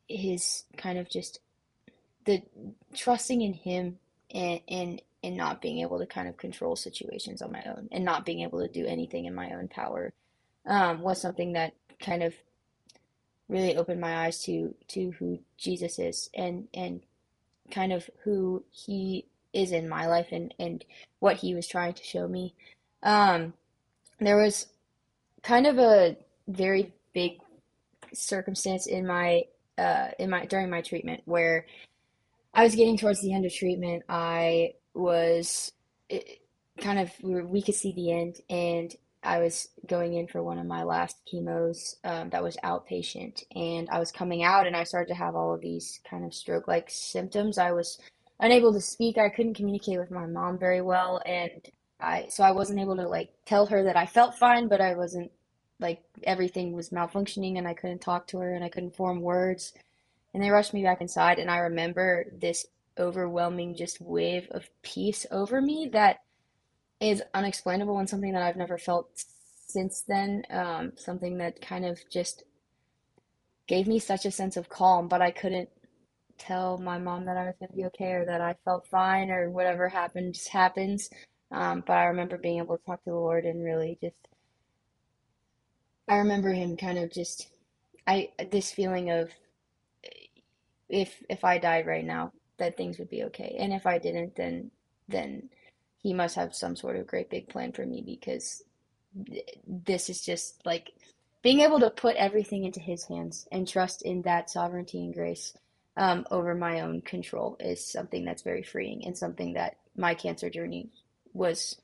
his 0.08 0.64
kind 0.78 0.98
of 0.98 1.10
just 1.10 1.40
the 2.28 2.44
trusting 2.94 3.42
in 3.42 3.54
him 3.54 3.98
and 4.30 4.60
and 4.68 5.02
and 5.24 5.36
not 5.36 5.62
being 5.62 5.80
able 5.80 5.98
to 5.98 6.06
kind 6.06 6.28
of 6.28 6.38
control 6.38 6.76
situations 6.76 7.42
on 7.42 7.52
my 7.52 7.64
own 7.66 7.88
and 7.92 8.06
not 8.06 8.26
being 8.26 8.42
able 8.42 8.60
to 8.60 8.68
do 8.68 8.86
anything 8.86 9.26
in 9.26 9.34
my 9.34 9.50
own 9.52 9.68
power 9.68 10.14
um, 10.68 11.02
was 11.02 11.20
something 11.20 11.54
that 11.54 11.74
kind 12.00 12.22
of 12.22 12.36
really 13.50 13.76
opened 13.78 14.02
my 14.02 14.26
eyes 14.26 14.44
to 14.44 14.76
to 14.90 15.12
who 15.12 15.40
Jesus 15.58 15.98
is 15.98 16.30
and 16.36 16.68
and 16.74 17.02
kind 17.72 17.94
of 17.94 18.10
who 18.24 18.64
he 18.72 19.26
is 19.54 19.72
in 19.72 19.90
my 19.90 20.06
life 20.06 20.28
and 20.32 20.54
and 20.60 20.84
what 21.20 21.38
he 21.38 21.56
was 21.56 21.68
trying 21.68 21.94
to 21.94 22.04
show 22.04 22.28
me. 22.28 22.54
Um, 23.04 23.54
there 24.20 24.38
was 24.38 24.68
kind 25.44 25.66
of 25.66 25.80
a 25.80 26.18
very 26.48 26.94
big 27.14 27.40
circumstance 28.14 28.86
in 28.86 29.08
my 29.08 29.46
uh, 29.78 30.10
in 30.20 30.30
my 30.30 30.46
during 30.46 30.70
my 30.70 30.82
treatment 30.82 31.22
where 31.26 31.66
I 32.58 32.64
was 32.64 32.74
getting 32.74 32.98
towards 32.98 33.22
the 33.22 33.34
end 33.34 33.46
of 33.46 33.54
treatment. 33.54 34.02
I 34.10 34.74
was 34.96 35.72
it, 36.10 36.40
kind 36.82 36.98
of 36.98 37.12
we, 37.22 37.62
could 37.62 37.76
see 37.76 37.92
the 37.92 38.12
end, 38.12 38.38
and 38.50 38.96
I 39.22 39.38
was 39.38 39.70
going 39.86 40.16
in 40.16 40.28
for 40.28 40.42
one 40.42 40.58
of 40.58 40.66
my 40.66 40.82
last 40.82 41.18
chemos 41.32 41.98
um, 42.04 42.32
that 42.32 42.42
was 42.42 42.58
outpatient, 42.64 43.44
and 43.56 43.88
I 43.92 44.00
was 44.00 44.12
coming 44.12 44.44
out, 44.44 44.66
and 44.66 44.76
I 44.76 44.86
started 44.86 45.10
to 45.10 45.20
have 45.20 45.36
all 45.36 45.54
of 45.54 45.62
these 45.62 46.00
kind 46.10 46.26
of 46.26 46.34
stroke-like 46.34 46.90
symptoms. 46.90 47.60
I 47.60 47.74
was 47.74 48.00
unable 48.40 48.74
to 48.74 48.82
speak. 48.82 49.20
I 49.20 49.30
couldn't 49.30 49.54
communicate 49.54 50.00
with 50.00 50.10
my 50.10 50.26
mom 50.26 50.58
very 50.58 50.82
well, 50.82 51.22
and 51.28 51.52
I 52.00 52.26
so 52.30 52.44
I 52.44 52.54
wasn't 52.54 52.80
able 52.80 52.96
to 52.96 53.08
like 53.08 53.30
tell 53.46 53.68
her 53.68 53.84
that 53.84 53.98
I 53.98 54.08
felt 54.08 54.34
fine, 54.34 54.68
but 54.68 54.82
I 54.82 54.96
wasn't 54.96 55.32
like 55.80 56.02
everything 56.24 56.74
was 56.74 56.90
malfunctioning, 56.90 57.60
and 57.60 57.68
I 57.68 57.76
couldn't 57.76 58.02
talk 58.02 58.26
to 58.30 58.40
her, 58.40 58.56
and 58.56 58.64
I 58.64 58.70
couldn't 58.70 58.96
form 58.96 59.22
words. 59.22 59.74
And 60.38 60.44
they 60.44 60.52
rushed 60.52 60.76
me 60.76 60.84
back 60.84 61.02
inside, 61.02 61.40
and 61.40 61.50
I 61.50 61.58
remember 61.58 62.28
this 62.32 62.68
overwhelming 63.00 63.76
just 63.76 64.00
wave 64.00 64.48
of 64.52 64.70
peace 64.84 65.26
over 65.32 65.60
me 65.60 65.90
that 65.94 66.18
is 67.00 67.24
unexplainable 67.34 67.98
and 67.98 68.08
something 68.08 68.34
that 68.34 68.44
I've 68.44 68.56
never 68.56 68.78
felt 68.78 69.10
since 69.68 70.04
then. 70.08 70.44
Um, 70.52 70.92
something 70.96 71.40
that 71.40 71.60
kind 71.60 71.86
of 71.86 72.00
just 72.12 72.44
gave 73.66 73.88
me 73.88 73.98
such 73.98 74.28
a 74.28 74.32
sense 74.32 74.58
of 74.58 74.70
calm, 74.70 75.08
but 75.08 75.24
I 75.24 75.32
couldn't 75.32 75.70
tell 76.38 76.78
my 76.78 77.00
mom 77.00 77.26
that 77.26 77.38
I 77.38 77.46
was 77.46 77.56
going 77.58 77.72
to 77.72 77.76
be 77.76 77.86
okay 77.86 78.12
or 78.12 78.26
that 78.26 78.40
I 78.40 78.58
felt 78.64 78.86
fine 78.86 79.32
or 79.32 79.50
whatever 79.50 79.90
happened 79.90 80.36
just 80.36 80.50
happens. 80.50 81.10
Um, 81.50 81.84
but 81.84 81.94
I 81.94 82.04
remember 82.04 82.38
being 82.38 82.60
able 82.60 82.78
to 82.78 82.86
talk 82.86 83.04
to 83.06 83.10
the 83.10 83.16
Lord 83.16 83.46
and 83.46 83.64
really 83.64 83.98
just, 84.00 84.28
I 86.08 86.18
remember 86.18 86.54
him 86.54 86.78
kind 86.78 87.00
of 87.00 87.12
just, 87.12 87.48
I 88.06 88.30
this 88.52 88.72
feeling 88.72 89.10
of 89.10 89.32
if 90.90 91.22
if 91.30 91.44
I 91.44 91.58
died 91.58 91.88
right 91.88 92.06
now, 92.06 92.32
that 92.58 92.78
things 92.78 93.00
would 93.00 93.10
be 93.10 93.24
okay, 93.26 93.56
and 93.60 93.74
if 93.74 93.86
I 93.86 94.00
didn't, 94.00 94.36
then 94.36 94.72
then 95.08 95.50
he 95.98 96.14
must 96.14 96.36
have 96.36 96.56
some 96.56 96.76
sort 96.76 96.96
of 96.96 97.08
great 97.08 97.30
big 97.30 97.50
plan 97.50 97.72
for 97.72 97.86
me 97.86 98.02
because 98.06 98.64
this 99.68 100.10
is 100.10 100.22
just 100.22 100.66
like 100.66 100.92
being 101.42 101.62
able 101.62 101.80
to 101.80 101.90
put 101.90 102.16
everything 102.16 102.66
into 102.66 102.80
his 102.80 103.06
hands 103.06 103.48
and 103.52 103.68
trust 103.68 104.02
in 104.04 104.22
that 104.24 104.50
sovereignty 104.50 105.00
and 105.00 105.14
grace 105.14 105.54
um, 105.96 106.26
over 106.30 106.54
my 106.54 106.82
own 106.82 107.02
control 107.02 107.58
is 107.60 107.86
something 107.86 108.24
that's 108.24 108.44
very 108.44 108.64
freeing 108.64 109.06
and 109.06 109.18
something 109.18 109.54
that 109.54 109.78
my 109.96 110.14
cancer 110.14 110.50
journey 110.50 110.90
was 111.34 111.82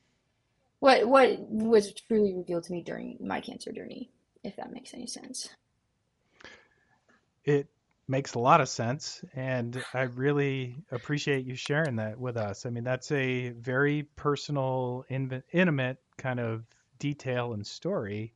what 0.80 1.08
what 1.08 1.40
was 1.50 1.94
truly 1.94 2.36
revealed 2.36 2.64
to 2.64 2.72
me 2.72 2.84
during 2.84 3.18
my 3.20 3.42
cancer 3.42 3.72
journey 3.72 4.10
if 4.44 4.56
that 4.58 4.74
makes 4.74 4.94
any 4.94 5.08
sense. 5.08 5.50
It 7.46 7.68
makes 8.08 8.34
a 8.34 8.40
lot 8.40 8.60
of 8.62 8.68
sense 8.68 9.24
and 9.34 9.84
i 9.94 10.02
really 10.02 10.76
appreciate 10.92 11.46
you 11.46 11.56
sharing 11.56 11.96
that 11.96 12.20
with 12.20 12.36
us. 12.36 12.66
I 12.66 12.70
mean 12.70 12.84
that's 12.84 13.12
a 13.12 13.50
very 13.50 14.04
personal 14.16 15.06
intimate 15.10 15.98
kind 16.18 16.40
of 16.40 16.64
detail 17.00 17.54
and 17.54 17.66
story 17.66 18.34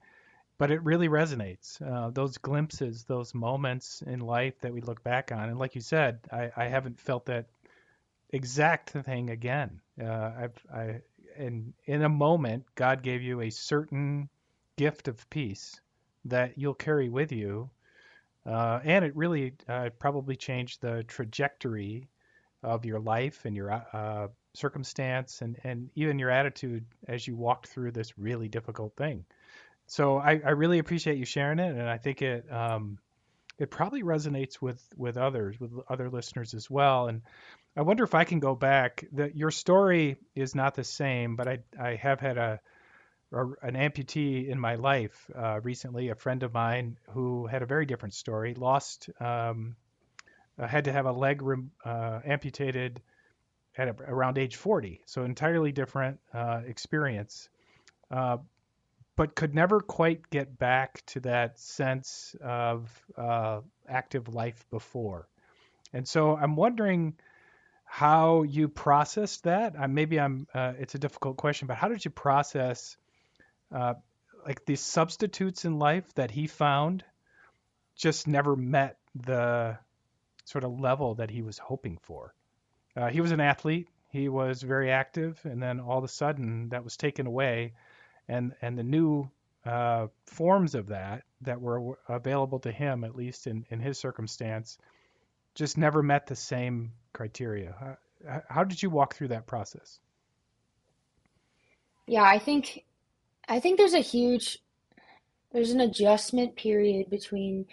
but 0.59 0.71
it 0.71 0.81
really 0.83 1.07
resonates. 1.07 1.79
Uh, 1.81 2.09
those 2.09 2.37
glimpses 2.37 3.03
those 3.03 3.33
moments 3.35 4.01
in 4.07 4.19
life 4.19 4.59
that 4.61 4.73
we 4.73 4.81
look 4.81 5.03
back 5.03 5.31
on 5.31 5.49
and 5.49 5.59
like 5.59 5.75
you 5.75 5.81
said 5.81 6.19
i, 6.31 6.49
I 6.55 6.65
haven't 6.65 6.99
felt 6.99 7.25
that 7.25 7.47
exact 8.29 8.89
thing 8.89 9.29
again. 9.29 9.79
Uh, 10.01 10.31
I've, 10.37 10.65
I, 10.73 11.01
in, 11.37 11.73
in 11.85 12.03
a 12.03 12.09
moment 12.09 12.63
god 12.75 13.03
gave 13.03 13.21
you 13.21 13.41
a 13.41 13.49
certain 13.49 14.29
gift 14.77 15.07
of 15.07 15.29
peace 15.29 15.79
that 16.25 16.57
you'll 16.57 16.73
carry 16.73 17.09
with 17.09 17.31
you 17.31 17.69
uh, 18.47 18.79
and 18.83 19.03
it 19.03 19.15
really 19.15 19.53
uh, 19.67 19.89
probably 19.99 20.35
changed 20.35 20.81
the 20.81 21.03
trajectory 21.03 22.07
of 22.63 22.85
your 22.85 22.99
life 22.99 23.45
and 23.45 23.55
your 23.55 23.71
uh, 23.71 24.27
circumstance 24.53 25.41
and, 25.41 25.57
and 25.63 25.89
even 25.95 26.17
your 26.17 26.31
attitude 26.31 26.85
as 27.07 27.27
you 27.27 27.35
walked 27.35 27.67
through 27.67 27.91
this 27.91 28.17
really 28.17 28.47
difficult 28.47 28.95
thing. 28.95 29.25
So 29.85 30.17
I, 30.17 30.41
I 30.45 30.51
really 30.51 30.79
appreciate 30.79 31.17
you 31.17 31.25
sharing 31.25 31.59
it, 31.59 31.71
and 31.71 31.89
I 31.89 31.97
think 31.97 32.21
it 32.21 32.51
um, 32.51 32.97
it 33.57 33.71
probably 33.71 34.03
resonates 34.03 34.61
with 34.61 34.81
with 34.97 35.17
others, 35.17 35.59
with 35.59 35.71
other 35.89 36.09
listeners 36.09 36.53
as 36.53 36.69
well. 36.69 37.07
And 37.07 37.21
I 37.75 37.81
wonder 37.81 38.03
if 38.03 38.13
I 38.13 38.25
can 38.25 38.39
go 38.39 38.53
back. 38.53 39.05
That 39.13 39.35
your 39.35 39.51
story 39.51 40.17
is 40.35 40.55
not 40.55 40.75
the 40.75 40.83
same, 40.83 41.37
but 41.37 41.47
I 41.47 41.59
I 41.79 41.95
have 41.95 42.19
had 42.19 42.37
a 42.37 42.59
an 43.31 43.75
amputee 43.75 44.47
in 44.47 44.59
my 44.59 44.75
life 44.75 45.29
uh, 45.35 45.59
recently, 45.61 46.09
a 46.09 46.15
friend 46.15 46.43
of 46.43 46.53
mine 46.53 46.97
who 47.09 47.45
had 47.45 47.61
a 47.61 47.65
very 47.65 47.85
different 47.85 48.13
story, 48.13 48.53
lost, 48.53 49.09
um, 49.19 49.75
uh, 50.59 50.67
had 50.67 50.85
to 50.85 50.91
have 50.91 51.05
a 51.05 51.11
leg 51.11 51.43
uh, 51.85 52.19
amputated 52.25 53.01
at 53.77 53.89
a, 53.89 53.95
around 54.07 54.37
age 54.37 54.55
40, 54.55 55.01
so 55.05 55.23
entirely 55.23 55.71
different 55.71 56.19
uh, 56.33 56.61
experience, 56.65 57.49
uh, 58.11 58.37
but 59.15 59.35
could 59.35 59.53
never 59.53 59.81
quite 59.81 60.29
get 60.29 60.57
back 60.57 61.05
to 61.07 61.19
that 61.19 61.59
sense 61.59 62.35
of 62.41 62.89
uh, 63.17 63.61
active 63.87 64.33
life 64.33 64.65
before. 64.71 65.27
And 65.93 66.07
so 66.07 66.35
I'm 66.35 66.55
wondering 66.55 67.15
how 67.85 68.43
you 68.43 68.67
processed 68.67 69.43
that. 69.43 69.89
maybe 69.89 70.19
I'm. 70.19 70.47
it's 70.53 70.95
a 70.95 70.99
difficult 70.99 71.37
question, 71.37 71.67
but 71.67 71.77
how 71.77 71.87
did 71.87 72.03
you 72.03 72.11
process? 72.11 72.97
Uh, 73.71 73.95
like 74.45 74.65
these 74.65 74.81
substitutes 74.81 75.65
in 75.65 75.79
life 75.79 76.13
that 76.15 76.31
he 76.31 76.47
found 76.47 77.03
just 77.95 78.27
never 78.27 78.55
met 78.55 78.97
the 79.15 79.77
sort 80.45 80.63
of 80.63 80.79
level 80.79 81.15
that 81.15 81.29
he 81.29 81.41
was 81.41 81.57
hoping 81.57 81.97
for. 82.03 82.33
Uh, 82.95 83.07
he 83.07 83.21
was 83.21 83.31
an 83.31 83.41
athlete. 83.41 83.89
He 84.09 84.29
was 84.29 84.61
very 84.61 84.91
active, 84.91 85.39
and 85.43 85.61
then 85.61 85.79
all 85.79 85.97
of 85.97 86.03
a 86.03 86.07
sudden 86.07 86.69
that 86.69 86.83
was 86.83 86.95
taken 86.95 87.27
away, 87.27 87.73
and 88.27 88.53
and 88.61 88.77
the 88.77 88.83
new 88.83 89.29
uh, 89.65 90.07
forms 90.25 90.75
of 90.75 90.87
that 90.87 91.23
that 91.41 91.59
were 91.59 91.99
available 92.07 92.59
to 92.59 92.71
him, 92.71 93.03
at 93.03 93.15
least 93.15 93.47
in 93.47 93.65
in 93.69 93.79
his 93.79 93.97
circumstance, 93.97 94.77
just 95.55 95.77
never 95.77 96.01
met 96.01 96.27
the 96.27 96.35
same 96.35 96.93
criteria. 97.11 97.75
How, 98.25 98.41
how 98.49 98.63
did 98.63 98.81
you 98.81 98.89
walk 98.89 99.15
through 99.15 99.29
that 99.29 99.45
process? 99.45 99.99
Yeah, 102.07 102.23
I 102.23 102.39
think 102.39 102.85
I 103.47 103.59
think 103.59 103.77
there's 103.77 103.93
a 103.93 103.99
huge 103.99 104.59
there's 105.51 105.71
an 105.71 105.81
adjustment 105.81 106.55
period 106.55 107.09
between 107.09 107.65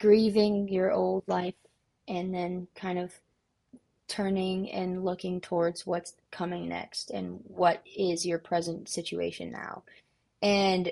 grieving 0.00 0.68
your 0.68 0.90
old 0.90 1.22
life 1.26 1.54
and 2.08 2.34
then 2.34 2.66
kind 2.74 2.98
of 2.98 3.12
turning 4.08 4.70
and 4.70 5.04
looking 5.04 5.40
towards 5.40 5.86
what's 5.86 6.14
coming 6.30 6.68
next 6.68 7.10
and 7.10 7.40
what 7.46 7.82
is 7.96 8.26
your 8.26 8.38
present 8.38 8.88
situation 8.88 9.50
now. 9.50 9.82
And 10.42 10.90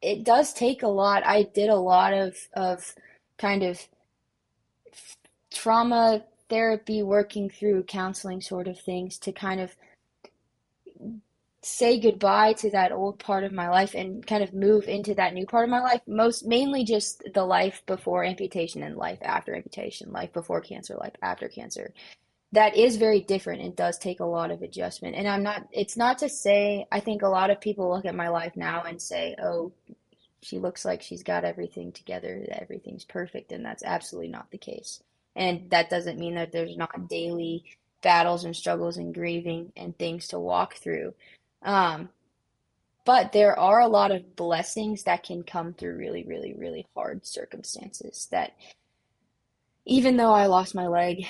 it 0.00 0.24
does 0.24 0.52
take 0.52 0.82
a 0.82 0.88
lot. 0.88 1.26
I 1.26 1.44
did 1.44 1.70
a 1.70 1.76
lot 1.76 2.12
of 2.12 2.36
of 2.52 2.94
kind 3.38 3.62
of 3.62 3.80
trauma 5.50 6.24
therapy 6.48 7.02
working 7.02 7.48
through 7.48 7.84
counseling 7.84 8.40
sort 8.40 8.68
of 8.68 8.78
things 8.78 9.18
to 9.18 9.32
kind 9.32 9.60
of 9.60 9.74
say 11.64 11.98
goodbye 11.98 12.52
to 12.52 12.70
that 12.70 12.92
old 12.92 13.18
part 13.18 13.42
of 13.42 13.52
my 13.52 13.68
life 13.68 13.94
and 13.94 14.26
kind 14.26 14.42
of 14.42 14.52
move 14.52 14.86
into 14.86 15.14
that 15.14 15.32
new 15.32 15.46
part 15.46 15.64
of 15.64 15.70
my 15.70 15.80
life 15.80 16.02
most 16.06 16.46
mainly 16.46 16.84
just 16.84 17.22
the 17.32 17.44
life 17.44 17.82
before 17.86 18.22
amputation 18.22 18.82
and 18.82 18.96
life 18.96 19.18
after 19.22 19.54
amputation 19.54 20.12
life 20.12 20.32
before 20.32 20.60
cancer 20.60 20.94
life 20.96 21.14
after 21.22 21.48
cancer. 21.48 21.94
That 22.52 22.76
is 22.76 22.96
very 22.96 23.20
different 23.20 23.62
and 23.62 23.74
does 23.74 23.98
take 23.98 24.20
a 24.20 24.26
lot 24.26 24.50
of 24.50 24.62
adjustment. 24.62 25.16
And 25.16 25.26
i'm 25.26 25.42
not 25.42 25.66
it's 25.72 25.96
not 25.96 26.18
to 26.18 26.28
say 26.28 26.86
i 26.92 27.00
think 27.00 27.22
a 27.22 27.28
lot 27.28 27.50
of 27.50 27.60
people 27.60 27.90
look 27.90 28.04
at 28.04 28.14
my 28.14 28.28
life 28.28 28.52
now 28.56 28.82
and 28.82 29.00
say 29.00 29.34
oh 29.42 29.72
she 30.42 30.58
looks 30.58 30.84
like 30.84 31.00
she's 31.00 31.22
got 31.22 31.44
everything 31.44 31.92
together 31.92 32.46
everything's 32.52 33.04
perfect 33.04 33.52
and 33.52 33.64
that's 33.64 33.82
absolutely 33.82 34.30
not 34.30 34.50
the 34.50 34.58
case. 34.58 35.02
And 35.36 35.70
that 35.70 35.90
doesn't 35.90 36.18
mean 36.18 36.34
that 36.34 36.52
there's 36.52 36.76
not 36.76 37.08
daily 37.08 37.64
battles 38.02 38.44
and 38.44 38.54
struggles 38.54 38.98
and 38.98 39.14
grieving 39.14 39.72
and 39.76 39.96
things 39.98 40.28
to 40.28 40.38
walk 40.38 40.74
through 40.74 41.14
um, 41.64 42.10
but 43.04 43.32
there 43.32 43.58
are 43.58 43.80
a 43.80 43.88
lot 43.88 44.12
of 44.12 44.36
blessings 44.36 45.02
that 45.04 45.22
can 45.22 45.42
come 45.42 45.74
through 45.74 45.96
really, 45.96 46.24
really, 46.24 46.54
really 46.54 46.86
hard 46.94 47.26
circumstances. 47.26 48.28
That 48.30 48.52
even 49.84 50.16
though 50.16 50.32
I 50.32 50.46
lost 50.46 50.74
my 50.74 50.86
leg, 50.86 51.26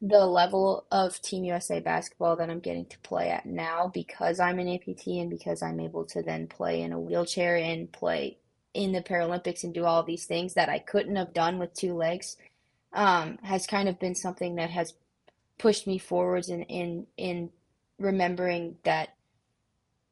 the 0.00 0.26
level 0.26 0.86
of 0.92 1.20
Team 1.22 1.44
USA 1.44 1.80
basketball 1.80 2.36
that 2.36 2.50
I'm 2.50 2.60
getting 2.60 2.86
to 2.86 2.98
play 3.00 3.30
at 3.30 3.46
now, 3.46 3.90
because 3.92 4.38
I'm 4.38 4.58
an 4.58 4.68
amputee 4.68 5.20
and 5.20 5.30
because 5.30 5.62
I'm 5.62 5.80
able 5.80 6.04
to 6.06 6.22
then 6.22 6.46
play 6.46 6.82
in 6.82 6.92
a 6.92 7.00
wheelchair 7.00 7.56
and 7.56 7.90
play 7.90 8.38
in 8.74 8.92
the 8.92 9.00
Paralympics 9.02 9.64
and 9.64 9.72
do 9.72 9.84
all 9.84 10.02
these 10.02 10.26
things 10.26 10.54
that 10.54 10.68
I 10.68 10.78
couldn't 10.78 11.16
have 11.16 11.32
done 11.32 11.58
with 11.58 11.74
two 11.74 11.94
legs, 11.94 12.36
um, 12.92 13.38
has 13.42 13.66
kind 13.66 13.88
of 13.88 13.98
been 13.98 14.14
something 14.14 14.56
that 14.56 14.70
has 14.70 14.94
pushed 15.58 15.86
me 15.86 15.98
forwards 15.98 16.50
in 16.50 16.62
in 16.64 17.06
in 17.16 17.50
remembering 17.98 18.76
that 18.84 19.15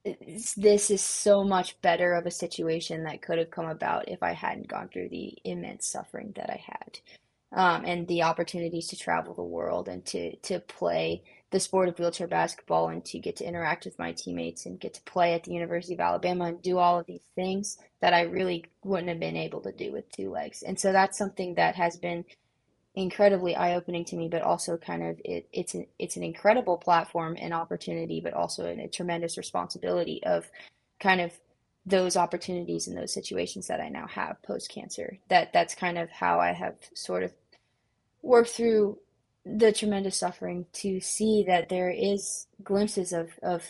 this 0.04 0.90
is 0.90 1.00
so 1.02 1.44
much 1.44 1.80
better 1.82 2.12
of 2.14 2.26
a 2.26 2.30
situation 2.30 3.04
that 3.04 3.23
could 3.23 3.38
have 3.38 3.50
come 3.50 3.66
about 3.68 4.08
if 4.08 4.23
I 4.23 4.32
hadn't 4.32 4.68
gone 4.68 4.88
through 4.88 5.08
the 5.11 5.37
immense 5.44 5.87
suffering 5.87 6.32
that 6.37 6.50
I 6.50 6.62
had. 6.66 6.99
um, 7.52 7.84
and 7.87 8.08
the 8.08 8.23
opportunities 8.25 8.88
to 8.88 8.96
travel 8.99 9.34
the 9.34 9.42
world 9.44 9.88
and 9.88 10.04
to 10.06 10.37
to 10.38 10.61
play 10.61 11.23
the 11.52 11.61
sport 11.61 11.88
of 11.88 11.99
wheelchair 11.99 12.28
basketball 12.28 12.88
and 12.88 13.04
to 13.06 13.18
get 13.20 13.37
to 13.37 13.44
interact 13.46 13.87
with 13.87 13.99
my 13.99 14.12
teammates 14.12 14.66
and 14.66 14.80
get 14.80 14.94
to 14.94 15.02
play 15.04 15.34
at 15.34 15.44
the 15.44 15.52
University 15.54 15.94
of 15.94 16.00
Alabama 16.00 16.46
and 16.46 16.62
do 16.62 16.78
all 16.78 16.99
of 17.00 17.06
these 17.06 17.25
things 17.37 17.78
that 18.02 18.14
I 18.14 18.23
really 18.23 18.64
wouldn't 18.84 19.08
have 19.08 19.20
been 19.20 19.37
able 19.37 19.62
to 19.62 19.73
do 19.73 19.92
with 19.92 20.11
two 20.12 20.30
legs. 20.30 20.62
And 20.62 20.78
so 20.80 20.92
that's 20.92 21.18
something 21.18 21.54
that 21.56 21.76
has 21.76 21.96
been 21.96 22.25
incredibly 22.94 23.56
eye-opening 23.56 24.04
to 24.06 24.16
me, 24.16 24.28
but 24.28 24.42
also 24.42 24.76
kind 24.76 25.02
of 25.02 25.20
it, 25.24 25.48
it's 25.52 25.74
an 25.74 25.86
it's 25.98 26.16
an 26.16 26.22
incredible 26.22 26.76
platform 26.76 27.36
and 27.38 27.52
opportunity, 27.52 28.20
but 28.20 28.34
also 28.34 28.64
a, 28.66 28.88
tremendous 28.88 29.36
responsibility 29.36 30.22
of 30.24 30.48
kind 31.00 31.20
of 31.20 31.32
those 31.86 32.16
opportunities 32.16 32.86
and 32.86 32.96
those 32.96 33.12
situations 33.12 33.66
that 33.66 33.80
I 33.80 33.88
now 33.88 34.06
have 34.06 34.42
post 34.42 34.70
cancer. 34.70 35.18
That 35.28 35.52
that's 35.52 35.74
kind 35.74 35.98
of 35.98 36.10
how 36.10 36.38
I 36.38 36.52
have 36.52 36.76
sort 36.94 37.24
of 37.24 37.32
worked 38.22 38.50
through 38.50 38.98
the 39.44 39.72
tremendous 39.72 40.16
suffering 40.16 40.66
to 40.72 41.00
see 41.00 41.44
that 41.46 41.68
there 41.68 41.90
is 41.90 42.46
glimpses 42.62 43.12
of 43.12 43.30
of 43.42 43.64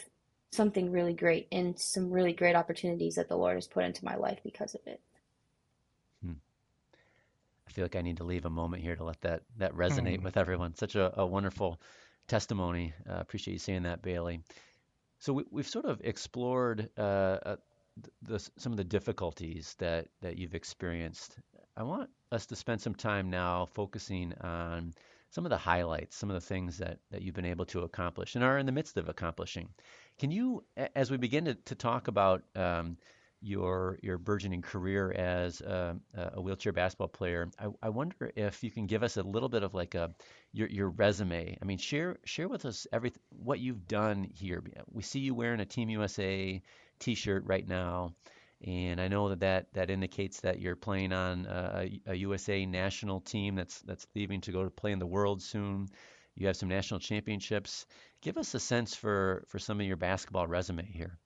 something 0.52 0.93
really 0.93 1.14
great 1.14 1.49
and 1.50 1.78
some 1.78 2.11
really 2.11 2.33
great 2.33 2.54
opportunities 2.54 3.16
that 3.16 3.28
the 3.28 3.37
Lord 3.37 3.57
has 3.57 3.66
put 3.66 3.85
into 3.85 4.04
my 4.04 4.14
life 4.14 4.38
because 4.45 4.75
of 4.75 4.81
it. 4.87 5.00
I 7.66 7.71
feel 7.73 7.85
like 7.85 7.97
I 7.97 8.02
need 8.02 8.18
to 8.18 8.25
leave 8.25 8.44
a 8.44 8.50
moment 8.50 8.83
here 8.83 8.97
to 8.97 9.04
let 9.04 9.21
that 9.23 9.42
that 9.59 9.75
resonate 9.75 10.21
mm. 10.21 10.25
with 10.25 10.37
everyone. 10.37 10.75
Such 10.75 10.97
a, 10.97 11.18
a 11.21 11.26
wonderful 11.26 11.80
testimony. 12.28 12.92
Uh, 13.09 13.16
appreciate 13.16 13.54
you 13.54 13.59
saying 13.59 13.83
that, 13.85 14.02
Bailey. 14.02 14.40
So 15.18 15.33
we, 15.33 15.44
have 15.56 15.68
sort 15.68 15.87
of 15.87 16.00
explored 16.04 16.90
uh, 16.99 17.00
uh, 17.00 17.56
the, 18.23 18.38
some 18.59 18.73
of 18.73 18.76
the 18.76 18.85
difficulties 18.85 19.75
that 19.78 20.09
that 20.21 20.38
you've 20.38 20.54
experienced. 20.54 21.38
I 21.76 21.83
want 21.83 22.11
us 22.30 22.47
to 22.47 22.56
spend 22.56 22.80
some 22.80 22.94
time 22.94 23.30
now 23.30 23.66
focusing 23.66 24.35
on 24.40 24.94
some 25.30 25.44
of 25.44 25.50
the 25.50 25.59
highlights, 25.59 26.14
some 26.14 26.30
of 26.30 26.35
the 26.35 26.47
things 26.47 26.78
that, 26.78 26.99
that 27.11 27.23
you've 27.23 27.35
been 27.35 27.44
able 27.44 27.64
to 27.66 27.80
accomplish 27.80 28.37
and 28.37 28.44
are 28.44 28.56
in 28.56 28.66
the 28.66 28.73
midst 28.73 28.97
of 28.97 29.09
accomplishing. 29.09 29.68
Can 30.16 30.30
you, 30.30 30.62
as 30.94 31.11
we 31.11 31.16
begin 31.16 31.47
to, 31.47 31.54
to 31.54 31.75
talk 31.75 32.06
about 32.06 32.44
um, 32.54 32.97
your 33.45 33.99
your 34.03 34.17
burgeoning 34.17 34.63
career 34.63 35.13
as 35.13 35.61
a, 35.61 35.97
a 36.15 36.41
wheelchair 36.41 36.73
basketball 36.73 37.09
player, 37.09 37.51
I, 37.59 37.67
I, 37.83 37.89
wonder 37.91 38.33
if 38.37 38.65
you 38.65 38.71
can 38.71 38.87
give 38.87 39.03
us 39.03 39.19
a 39.19 39.23
little 39.23 39.51
bit 39.51 39.63
of 39.63 39.75
like 39.75 39.95
a 39.95 40.15
your 40.53 40.69
your 40.69 40.89
resume. 40.89 41.59
I 41.61 41.65
mean, 41.65 41.79
share 41.79 42.17
share 42.25 42.49
with 42.49 42.65
us 42.65 42.87
everything 42.93 43.21
what 43.31 43.61
you've 43.61 43.87
done 43.87 44.25
here. 44.25 44.63
We 44.91 45.03
see 45.03 45.21
you 45.21 45.35
wearing 45.35 45.61
a 45.61 45.67
Team 45.67 45.91
USA 45.91 46.63
T-shirt 46.99 47.45
right 47.45 47.67
now, 47.69 48.15
and 48.67 49.01
I 49.01 49.09
know 49.09 49.29
that 49.29 49.41
that, 49.41 49.67
that 49.75 49.91
indicates 49.91 50.41
that 50.41 50.61
you're 50.61 50.77
playing 50.77 51.13
on 51.13 51.47
a, 51.47 52.01
a 52.07 52.15
USA 52.15 52.65
national 52.65 53.21
team 53.21 53.57
that's 53.57 53.81
that's 53.83 54.07
leaving 54.15 54.41
to 54.43 54.53
go 54.53 54.65
to 54.65 54.71
play 54.71 54.93
in 54.93 54.99
the 54.99 55.07
world 55.07 55.43
soon. 55.43 55.89
You 56.35 56.47
have 56.47 56.57
some 56.57 56.69
national 56.71 57.01
championships. 57.01 57.85
Give 58.23 58.39
us 58.39 58.55
a 58.55 58.61
sense 58.61 58.95
for 58.95 59.45
for 59.49 59.59
some 59.59 59.81
of 59.81 59.87
your 59.87 59.99
basketball 59.99 60.47
resume 60.47 60.87
here. 60.87 61.19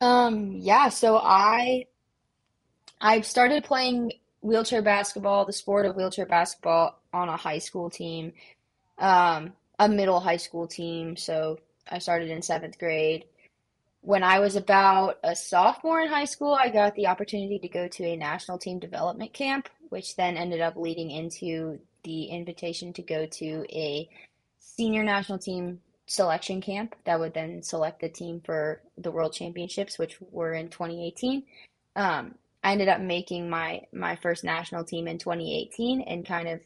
Um, 0.00 0.52
yeah, 0.56 0.88
so 0.88 1.18
I 1.18 1.86
I 3.00 3.20
started 3.20 3.64
playing 3.64 4.12
wheelchair 4.42 4.82
basketball, 4.82 5.44
the 5.44 5.52
sport 5.52 5.86
of 5.86 5.96
wheelchair 5.96 6.26
basketball 6.26 6.98
on 7.12 7.28
a 7.28 7.36
high 7.36 7.58
school 7.58 7.90
team, 7.90 8.32
um, 8.98 9.52
a 9.78 9.88
middle 9.88 10.20
high 10.20 10.36
school 10.38 10.66
team. 10.66 11.16
So 11.16 11.58
I 11.90 11.98
started 11.98 12.30
in 12.30 12.42
seventh 12.42 12.78
grade. 12.78 13.26
When 14.02 14.22
I 14.22 14.38
was 14.38 14.56
about 14.56 15.18
a 15.22 15.36
sophomore 15.36 16.00
in 16.00 16.08
high 16.08 16.24
school, 16.24 16.54
I 16.54 16.70
got 16.70 16.94
the 16.94 17.06
opportunity 17.06 17.58
to 17.58 17.68
go 17.68 17.86
to 17.88 18.04
a 18.04 18.16
national 18.16 18.58
team 18.58 18.78
development 18.78 19.34
camp, 19.34 19.68
which 19.90 20.16
then 20.16 20.38
ended 20.38 20.62
up 20.62 20.76
leading 20.76 21.10
into 21.10 21.78
the 22.04 22.24
invitation 22.24 22.94
to 22.94 23.02
go 23.02 23.26
to 23.26 23.66
a 23.70 24.08
senior 24.58 25.04
national 25.04 25.38
team 25.38 25.80
selection 26.10 26.60
camp 26.60 26.96
that 27.04 27.20
would 27.20 27.32
then 27.34 27.62
select 27.62 28.00
the 28.00 28.08
team 28.08 28.40
for 28.44 28.82
the 28.98 29.12
World 29.12 29.32
Championships, 29.32 29.96
which 29.96 30.18
were 30.32 30.52
in 30.52 30.68
2018. 30.68 31.44
Um, 31.94 32.34
I 32.64 32.72
ended 32.72 32.88
up 32.88 33.00
making 33.00 33.48
my 33.48 33.82
my 33.92 34.16
first 34.16 34.42
national 34.42 34.84
team 34.84 35.06
in 35.06 35.18
2018, 35.18 36.00
and 36.00 36.26
kind 36.26 36.48
of 36.48 36.60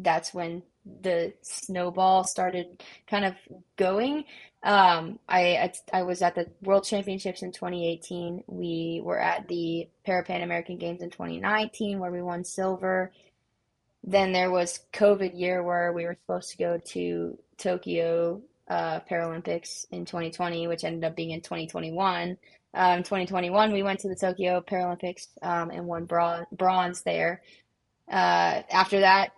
that's 0.00 0.34
when 0.34 0.64
the 1.00 1.32
snowball 1.42 2.24
started 2.24 2.82
kind 3.06 3.24
of 3.24 3.34
going. 3.76 4.24
Um, 4.64 5.20
I 5.28 5.72
I 5.92 6.02
was 6.02 6.20
at 6.20 6.34
the 6.34 6.50
World 6.60 6.84
Championships 6.84 7.42
in 7.42 7.52
2018. 7.52 8.42
We 8.48 9.00
were 9.04 9.20
at 9.20 9.46
the 9.46 9.88
Parapan 10.04 10.42
American 10.42 10.76
Games 10.76 11.02
in 11.02 11.10
2019, 11.10 12.00
where 12.00 12.10
we 12.10 12.20
won 12.20 12.42
silver. 12.42 13.12
Then 14.02 14.32
there 14.32 14.50
was 14.50 14.80
COVID 14.92 15.38
year 15.38 15.62
where 15.62 15.92
we 15.92 16.04
were 16.04 16.16
supposed 16.20 16.50
to 16.50 16.56
go 16.56 16.78
to 16.78 17.38
Tokyo 17.58 18.42
uh, 18.68 19.00
Paralympics 19.00 19.86
in 19.90 20.04
2020, 20.04 20.66
which 20.66 20.84
ended 20.84 21.04
up 21.04 21.16
being 21.16 21.30
in 21.30 21.40
2021. 21.40 22.36
Um, 22.74 22.98
2021, 22.98 23.72
we 23.72 23.82
went 23.82 24.00
to 24.00 24.08
the 24.08 24.16
Tokyo 24.16 24.60
Paralympics 24.60 25.28
um, 25.42 25.70
and 25.70 25.86
won 25.86 26.04
bra- 26.04 26.44
bronze 26.52 27.02
there. 27.02 27.42
Uh, 28.10 28.62
after 28.70 29.00
that, 29.00 29.30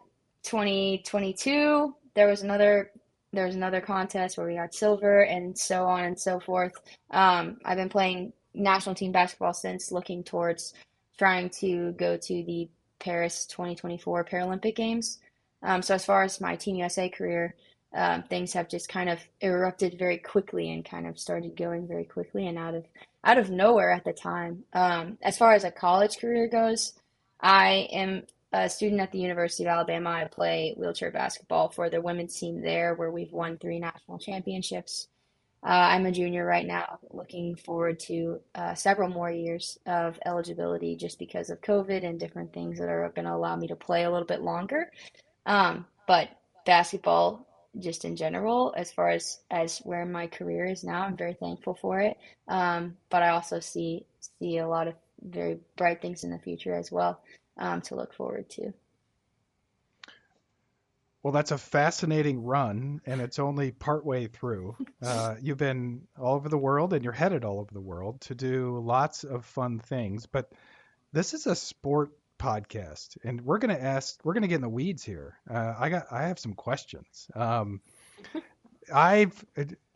2022, 0.42 1.94
there 2.14 2.26
was 2.28 2.42
another 2.42 2.90
there 3.32 3.44
was 3.44 3.54
another 3.54 3.82
contest 3.82 4.38
where 4.38 4.46
we 4.46 4.54
got 4.54 4.74
silver, 4.74 5.20
and 5.20 5.56
so 5.56 5.84
on 5.84 6.04
and 6.04 6.18
so 6.18 6.40
forth. 6.40 6.72
Um, 7.10 7.58
I've 7.62 7.76
been 7.76 7.90
playing 7.90 8.32
national 8.54 8.94
team 8.94 9.12
basketball 9.12 9.52
since, 9.52 9.92
looking 9.92 10.24
towards 10.24 10.72
trying 11.18 11.50
to 11.50 11.92
go 11.92 12.16
to 12.16 12.42
the 12.44 12.68
Paris 12.98 13.46
2024 13.46 14.24
Paralympic 14.24 14.76
Games. 14.76 15.18
Um, 15.62 15.82
so 15.82 15.94
as 15.94 16.04
far 16.04 16.22
as 16.22 16.40
my 16.40 16.56
Team 16.56 16.76
USA 16.76 17.08
career, 17.08 17.54
um, 17.94 18.22
things 18.24 18.52
have 18.52 18.68
just 18.68 18.88
kind 18.88 19.08
of 19.08 19.18
erupted 19.40 19.98
very 19.98 20.18
quickly 20.18 20.70
and 20.70 20.84
kind 20.84 21.06
of 21.06 21.18
started 21.18 21.56
going 21.56 21.86
very 21.88 22.04
quickly 22.04 22.46
and 22.46 22.58
out 22.58 22.74
of 22.74 22.84
out 23.24 23.38
of 23.38 23.50
nowhere 23.50 23.90
at 23.90 24.04
the 24.04 24.12
time. 24.12 24.64
Um, 24.72 25.18
as 25.22 25.38
far 25.38 25.52
as 25.52 25.64
a 25.64 25.70
college 25.70 26.18
career 26.18 26.48
goes, 26.48 26.92
I 27.40 27.88
am 27.92 28.24
a 28.52 28.68
student 28.68 29.00
at 29.00 29.12
the 29.12 29.18
University 29.18 29.64
of 29.64 29.70
Alabama. 29.70 30.10
I 30.10 30.24
play 30.24 30.74
wheelchair 30.76 31.10
basketball 31.10 31.70
for 31.70 31.90
the 31.90 32.00
women's 32.00 32.38
team 32.38 32.60
there, 32.60 32.94
where 32.94 33.10
we've 33.10 33.32
won 33.32 33.58
three 33.58 33.78
national 33.78 34.18
championships. 34.18 35.08
Uh, 35.62 35.90
I'm 35.90 36.06
a 36.06 36.12
junior 36.12 36.46
right 36.46 36.66
now, 36.66 37.00
looking 37.10 37.56
forward 37.56 37.98
to 38.00 38.40
uh, 38.54 38.74
several 38.74 39.08
more 39.08 39.30
years 39.30 39.76
of 39.86 40.16
eligibility 40.24 40.94
just 40.94 41.18
because 41.18 41.50
of 41.50 41.60
COVID 41.60 42.04
and 42.04 42.20
different 42.20 42.52
things 42.52 42.78
that 42.78 42.88
are 42.88 43.10
going 43.14 43.26
to 43.26 43.34
allow 43.34 43.56
me 43.56 43.66
to 43.66 43.76
play 43.76 44.04
a 44.04 44.10
little 44.10 44.26
bit 44.26 44.40
longer. 44.40 44.92
Um, 45.46 45.84
but 46.06 46.28
basketball 46.64 47.47
just 47.78 48.04
in 48.04 48.16
general 48.16 48.74
as 48.76 48.92
far 48.92 49.08
as 49.10 49.38
as 49.50 49.78
where 49.78 50.04
my 50.04 50.26
career 50.26 50.66
is 50.66 50.84
now 50.84 51.02
i'm 51.02 51.16
very 51.16 51.34
thankful 51.34 51.74
for 51.74 52.00
it. 52.00 52.16
Um, 52.46 52.96
but 53.10 53.22
i 53.22 53.30
also 53.30 53.60
see 53.60 54.04
see 54.38 54.58
a 54.58 54.68
lot 54.68 54.88
of 54.88 54.94
very 55.22 55.58
bright 55.76 56.00
things 56.00 56.24
in 56.24 56.30
the 56.30 56.38
future 56.38 56.74
as 56.74 56.92
well 56.92 57.20
um, 57.58 57.80
to 57.82 57.96
look 57.96 58.14
forward 58.14 58.48
to. 58.50 58.72
Well 61.22 61.32
that's 61.32 61.50
a 61.50 61.58
fascinating 61.58 62.44
run 62.44 63.00
and 63.04 63.20
it's 63.20 63.38
only 63.38 63.72
partway 63.72 64.26
through. 64.26 64.76
Uh, 65.00 65.36
you've 65.40 65.58
been 65.58 66.02
all 66.18 66.34
over 66.34 66.48
the 66.48 66.58
world 66.58 66.92
and 66.92 67.04
you're 67.04 67.12
headed 67.12 67.44
all 67.44 67.60
over 67.60 67.72
the 67.72 67.80
world 67.80 68.20
to 68.20 68.34
do 68.34 68.82
lots 68.84 69.22
of 69.22 69.44
fun 69.44 69.78
things 69.78 70.26
but 70.26 70.50
this 71.12 71.34
is 71.34 71.46
a 71.46 71.54
sport 71.54 72.10
podcast, 72.38 73.16
and 73.24 73.40
we're 73.40 73.58
gonna 73.58 73.74
ask, 73.74 74.18
we're 74.24 74.34
gonna 74.34 74.48
get 74.48 74.56
in 74.56 74.62
the 74.62 74.68
weeds 74.68 75.02
here. 75.02 75.38
Uh, 75.50 75.74
I 75.78 75.88
got, 75.88 76.06
I 76.10 76.28
have 76.28 76.38
some 76.38 76.54
questions. 76.54 77.28
Um, 77.34 77.80
I've, 78.92 79.44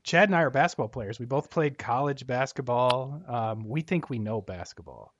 Chad 0.03 0.29
and 0.29 0.37
I 0.37 0.43
are 0.43 0.51
basketball 0.51 0.89
players. 0.89 1.19
We 1.19 1.27
both 1.27 1.51
played 1.51 1.79
college 1.79 2.27
basketball. 2.27 3.23
Um, 3.27 3.69
we 3.69 3.83
think 3.83 4.11
we 4.11 4.19
know 4.19 4.41
basketball. 4.41 5.15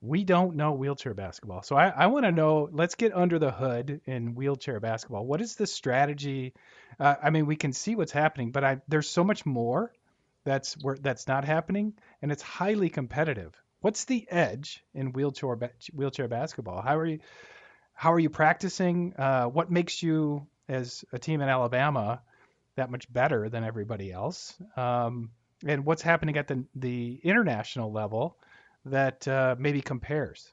We 0.00 0.24
don't 0.24 0.56
know 0.56 0.72
wheelchair 0.72 1.14
basketball. 1.14 1.62
So 1.62 1.76
I, 1.76 1.88
I 1.88 2.06
want 2.06 2.26
to 2.26 2.32
know. 2.32 2.68
Let's 2.70 2.96
get 2.96 3.16
under 3.16 3.38
the 3.38 3.50
hood 3.50 4.00
in 4.04 4.34
wheelchair 4.34 4.78
basketball. 4.80 5.24
What 5.24 5.40
is 5.40 5.54
the 5.54 5.66
strategy? 5.66 6.54
Uh, 7.00 7.14
I 7.22 7.30
mean, 7.30 7.46
we 7.46 7.56
can 7.56 7.72
see 7.72 7.94
what's 7.94 8.12
happening, 8.12 8.50
but 8.50 8.64
I, 8.64 8.80
there's 8.88 9.08
so 9.08 9.24
much 9.24 9.46
more 9.46 9.92
that's 10.44 10.74
where 10.82 10.96
that's 10.96 11.26
not 11.26 11.44
happening, 11.44 11.94
and 12.20 12.30
it's 12.30 12.42
highly 12.42 12.88
competitive. 12.88 13.54
What's 13.80 14.04
the 14.04 14.26
edge 14.30 14.82
in 14.94 15.12
wheelchair 15.12 15.56
wheelchair 15.94 16.28
basketball? 16.28 16.82
How 16.82 16.96
are 16.96 17.06
you 17.06 17.20
how 17.92 18.12
are 18.12 18.18
you 18.18 18.30
practicing? 18.30 19.14
Uh, 19.16 19.46
what 19.46 19.70
makes 19.70 20.02
you 20.02 20.46
as 20.68 21.04
a 21.12 21.18
team 21.18 21.40
in 21.40 21.48
Alabama 21.48 22.20
that 22.76 22.90
much 22.90 23.10
better 23.12 23.48
than 23.48 23.64
everybody 23.64 24.12
else? 24.12 24.54
Um, 24.76 25.30
and 25.64 25.84
what's 25.84 26.02
happening 26.02 26.36
at 26.36 26.48
the 26.48 26.64
the 26.74 27.20
international 27.22 27.92
level 27.92 28.36
that 28.84 29.26
uh, 29.26 29.56
maybe 29.58 29.80
compares? 29.80 30.52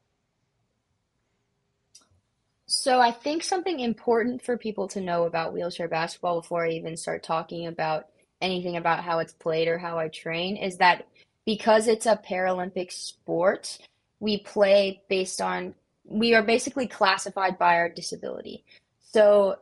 So 2.66 3.00
I 3.00 3.12
think 3.12 3.44
something 3.44 3.82
important 3.82 4.42
for 4.42 4.58
people 4.58 4.88
to 4.90 5.02
know 5.02 5.26
about 5.26 5.54
wheelchair 5.54 5.88
basketball 5.88 6.42
before 6.42 6.66
I 6.66 6.72
even 6.72 6.98
start 6.98 7.24
talking 7.24 7.68
about 7.68 8.08
anything 8.42 8.78
about 8.78 9.04
how 9.04 9.20
it's 9.20 9.34
played 9.34 9.68
or 9.68 9.78
how 9.78 9.98
I 9.98 10.08
train 10.08 10.58
is 10.58 10.78
that 10.78 11.08
because 11.46 11.88
it's 11.88 12.06
a 12.06 12.20
Paralympic 12.28 12.92
sport, 12.92 13.78
we 14.20 14.38
play 14.40 15.02
based 15.10 15.42
on 15.42 15.76
we 16.06 16.34
are 16.36 16.44
basically 16.44 16.88
classified 16.88 17.58
by 17.58 17.76
our 17.76 17.90
disability. 17.90 18.66
So 19.02 19.58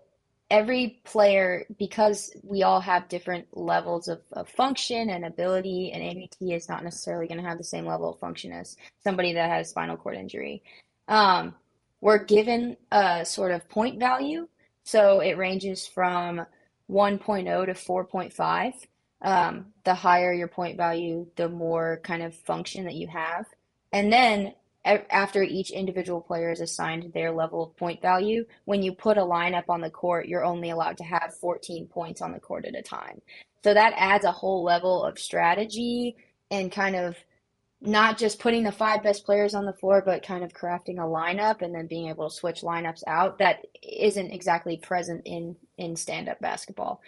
every 0.50 1.02
player, 1.04 1.65
because 1.78 2.36
we 2.44 2.63
all 2.63 2.82
have 2.82 3.08
different 3.08 3.48
levels 3.54 4.08
of, 4.08 4.22
of 4.34 4.50
function 4.50 5.10
and 5.10 5.26
ability, 5.26 5.91
and 5.91 6.04
amputee 6.04 6.56
is 6.56 6.67
not 6.67 6.84
necessarily 6.84 7.28
going 7.28 7.39
to 7.39 7.48
have 7.48 7.58
the 7.58 7.63
same 7.63 7.86
level 7.86 8.10
of 8.10 8.20
function 8.20 8.52
as 8.52 8.76
somebody 9.04 9.34
that 9.34 9.50
has 9.50 9.70
spinal 9.70 9.98
cord 9.98 10.15
injury. 10.15 10.63
Um, 11.08 11.56
we're 12.02 12.24
given 12.24 12.76
a 12.91 13.24
sort 13.24 13.52
of 13.52 13.67
point 13.70 14.00
value. 14.00 14.48
So 14.84 15.20
it 15.20 15.38
ranges 15.38 15.88
from 15.88 16.46
1.0 16.89 17.65
to 17.65 17.74
4.5. 17.74 18.74
Um, 19.22 19.68
the 19.84 19.94
higher 19.94 20.34
your 20.34 20.48
point 20.48 20.78
value, 20.78 21.28
the 21.36 21.48
more 21.48 22.00
kind 22.04 22.24
of 22.24 22.34
function 22.34 22.86
that 22.86 22.96
you 22.96 23.08
have. 23.08 23.46
And 23.92 24.12
then 24.12 24.54
after 24.84 25.44
each 25.44 25.70
individual 25.70 26.22
player 26.22 26.52
is 26.52 26.60
assigned 26.60 27.14
their 27.14 27.32
level 27.32 27.64
of 27.64 27.78
point 27.78 28.02
value, 28.02 28.46
when 28.66 28.82
you 28.82 28.94
put 28.94 29.18
a 29.18 29.22
lineup 29.22 29.66
on 29.70 29.82
the 29.82 29.90
court, 29.90 30.28
you're 30.28 30.44
only 30.44 30.72
allowed 30.72 30.98
to 30.98 31.04
have 31.04 31.36
14 31.36 31.88
points 31.88 32.22
on 32.22 32.32
the 32.32 32.40
court 32.40 32.66
at 32.66 32.76
a 32.76 32.82
time. 32.82 33.22
So 33.64 33.74
that 33.74 33.94
adds 33.96 34.26
a 34.26 34.32
whole 34.32 34.64
level 34.64 35.04
of 35.04 35.20
strategy 35.20 36.16
and 36.50 36.72
kind 36.72 36.96
of 36.96 37.16
not 37.80 38.18
just 38.18 38.40
putting 38.40 38.64
the 38.64 38.72
five 38.72 39.04
best 39.04 39.26
players 39.26 39.54
on 39.54 39.66
the 39.66 39.74
floor, 39.74 40.04
but 40.06 40.26
kind 40.26 40.44
of 40.44 40.54
crafting 40.54 40.98
a 40.98 41.08
lineup 41.08 41.62
and 41.62 41.74
then 41.74 41.88
being 41.88 42.10
able 42.10 42.30
to 42.30 42.36
switch 42.36 42.62
lineups 42.62 43.04
out 43.08 43.40
that 43.40 43.66
isn't 43.82 44.32
exactly 44.32 44.78
present 44.78 45.22
in 45.26 45.56
in 45.78 45.96
stand 45.96 46.30
up 46.30 46.40
basketball. 46.40 47.02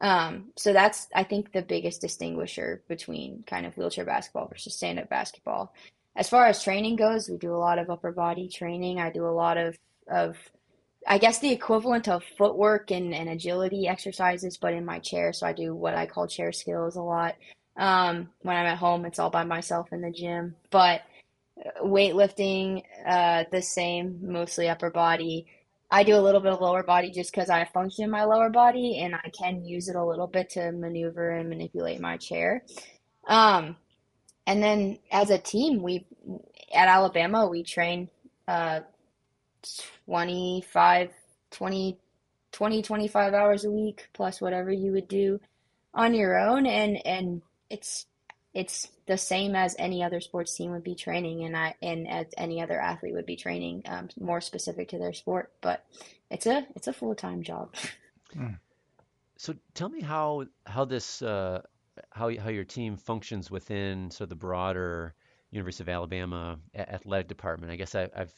Um, 0.00 0.52
so 0.56 0.72
that's 0.72 1.08
I 1.14 1.24
think 1.24 1.52
the 1.52 1.62
biggest 1.62 2.00
distinguisher 2.00 2.82
between 2.88 3.44
kind 3.46 3.64
of 3.66 3.76
wheelchair 3.76 4.04
basketball 4.04 4.48
versus 4.48 4.74
stand 4.74 4.98
up 4.98 5.08
basketball. 5.08 5.72
As 6.16 6.28
far 6.28 6.46
as 6.46 6.62
training 6.62 6.96
goes, 6.96 7.28
we 7.28 7.36
do 7.36 7.54
a 7.54 7.56
lot 7.56 7.78
of 7.78 7.90
upper 7.90 8.12
body 8.12 8.48
training. 8.48 9.00
I 9.00 9.10
do 9.10 9.26
a 9.26 9.28
lot 9.28 9.56
of 9.56 9.76
of 10.08 10.36
I 11.06 11.18
guess 11.18 11.38
the 11.38 11.52
equivalent 11.52 12.08
of 12.08 12.24
footwork 12.36 12.90
and, 12.90 13.14
and 13.14 13.28
agility 13.28 13.86
exercises, 13.86 14.56
but 14.56 14.74
in 14.74 14.84
my 14.84 14.98
chair. 14.98 15.32
So 15.32 15.46
I 15.46 15.52
do 15.52 15.74
what 15.74 15.94
I 15.94 16.06
call 16.06 16.26
chair 16.26 16.52
skills 16.52 16.96
a 16.96 17.02
lot. 17.02 17.36
Um, 17.76 18.30
when 18.42 18.56
I'm 18.56 18.66
at 18.66 18.78
home, 18.78 19.04
it's 19.04 19.18
all 19.18 19.30
by 19.30 19.44
myself 19.44 19.92
in 19.92 20.00
the 20.00 20.10
gym. 20.10 20.56
But 20.70 21.02
uh, 21.64 21.84
weightlifting, 21.84 22.82
uh, 23.06 23.44
the 23.52 23.62
same, 23.62 24.18
mostly 24.22 24.68
upper 24.68 24.90
body. 24.90 25.46
I 25.90 26.02
do 26.02 26.16
a 26.16 26.20
little 26.20 26.40
bit 26.40 26.52
of 26.52 26.60
lower 26.60 26.82
body 26.82 27.10
just 27.10 27.30
because 27.30 27.48
I 27.48 27.64
function 27.64 28.04
in 28.04 28.10
my 28.10 28.24
lower 28.24 28.50
body 28.50 29.00
and 29.00 29.14
I 29.14 29.30
can 29.30 29.64
use 29.64 29.88
it 29.88 29.96
a 29.96 30.04
little 30.04 30.26
bit 30.26 30.50
to 30.50 30.72
maneuver 30.72 31.30
and 31.30 31.48
manipulate 31.48 32.00
my 32.00 32.16
chair. 32.16 32.64
Um, 33.28 33.76
and 34.46 34.62
then 34.62 34.98
as 35.12 35.30
a 35.30 35.38
team, 35.38 35.82
we 35.82 36.06
at 36.74 36.88
Alabama 36.88 37.48
we 37.48 37.62
train 37.62 38.08
uh, 38.48 38.80
25, 40.06 41.10
20, 41.50 41.98
20, 42.52 42.82
25 42.82 43.34
hours 43.34 43.64
a 43.64 43.70
week 43.70 44.08
plus 44.12 44.40
whatever 44.40 44.72
you 44.72 44.92
would 44.92 45.08
do 45.08 45.40
on 45.94 46.14
your 46.14 46.38
own, 46.38 46.66
and 46.66 47.04
and 47.06 47.42
it's 47.70 48.06
it's 48.56 48.88
the 49.04 49.18
same 49.18 49.54
as 49.54 49.76
any 49.78 50.02
other 50.02 50.18
sports 50.18 50.56
team 50.56 50.70
would 50.70 50.82
be 50.82 50.94
training 50.94 51.44
and 51.44 51.54
I 51.54 51.74
and 51.82 52.08
as 52.08 52.26
any 52.38 52.62
other 52.62 52.80
athlete 52.80 53.12
would 53.12 53.26
be 53.26 53.36
training 53.36 53.82
um, 53.86 54.08
more 54.18 54.40
specific 54.40 54.88
to 54.88 54.98
their 54.98 55.12
sport 55.12 55.52
but 55.60 55.84
it's 56.30 56.46
a 56.46 56.66
it's 56.74 56.88
a 56.88 56.92
full-time 56.94 57.42
job 57.42 57.74
mm. 58.34 58.58
so 59.36 59.54
tell 59.74 59.90
me 59.90 60.00
how 60.00 60.46
how 60.64 60.86
this 60.86 61.20
uh, 61.20 61.60
how 62.10 62.34
how 62.38 62.48
your 62.48 62.64
team 62.64 62.96
functions 62.96 63.50
within 63.50 64.10
sort 64.10 64.24
of 64.24 64.30
the 64.30 64.36
broader 64.36 65.14
University 65.50 65.84
of 65.84 65.90
Alabama 65.90 66.58
athletic 66.74 67.28
department 67.28 67.70
I 67.70 67.76
guess 67.76 67.94
I, 67.94 68.08
I've 68.16 68.32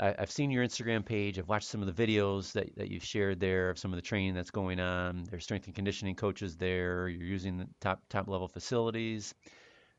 I've 0.00 0.30
seen 0.30 0.50
your 0.50 0.64
Instagram 0.64 1.04
page. 1.04 1.38
I've 1.38 1.48
watched 1.48 1.68
some 1.68 1.82
of 1.82 1.94
the 1.94 2.06
videos 2.06 2.52
that, 2.52 2.74
that 2.76 2.90
you've 2.90 3.04
shared 3.04 3.38
there 3.38 3.68
of 3.68 3.78
some 3.78 3.92
of 3.92 3.96
the 3.96 4.02
training 4.02 4.34
that's 4.34 4.50
going 4.50 4.80
on. 4.80 5.24
There's 5.30 5.44
strength 5.44 5.66
and 5.66 5.74
conditioning 5.74 6.14
coaches 6.14 6.56
there. 6.56 7.06
You're 7.08 7.26
using 7.26 7.58
the 7.58 7.68
top 7.80 8.00
top 8.08 8.26
level 8.26 8.48
facilities. 8.48 9.34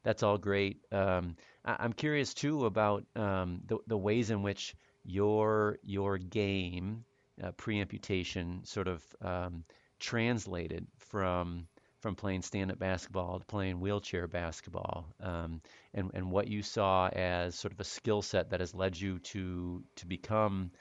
That's 0.03 0.23
all 0.23 0.39
great. 0.39 0.77
Um, 0.91 1.35
I, 1.63 1.85
am 1.85 1.93
curious 1.93 2.33
too 2.33 2.65
about 2.65 3.05
um, 3.15 3.61
the, 3.67 3.77
the 3.85 3.97
ways 3.97 4.31
in 4.31 4.41
which 4.41 4.75
your 5.03 5.77
your 5.83 6.17
game 6.17 7.05
uh, 7.43 7.51
pre-amputation 7.51 8.61
sort 8.63 8.87
of 8.87 9.03
um, 9.21 9.63
translated 9.99 10.87
from 10.97 11.67
from 12.01 12.15
playing 12.15 12.41
stand-up 12.41 12.79
basketball 12.79 13.39
to 13.39 13.45
playing 13.45 13.79
wheelchair 13.79 14.27
basketball, 14.27 15.05
um, 15.21 15.61
and 15.93 16.11
and 16.13 16.31
what 16.31 16.47
you 16.47 16.63
saw 16.63 17.07
as 17.09 17.55
sort 17.55 17.71
of 17.71 17.79
a 17.79 17.83
skill 17.83 18.21
set 18.21 18.49
that 18.49 18.59
has 18.59 18.73
led 18.73 18.99
you 18.99 19.19
to 19.19 19.83
to 19.95 20.05
become 20.05 20.71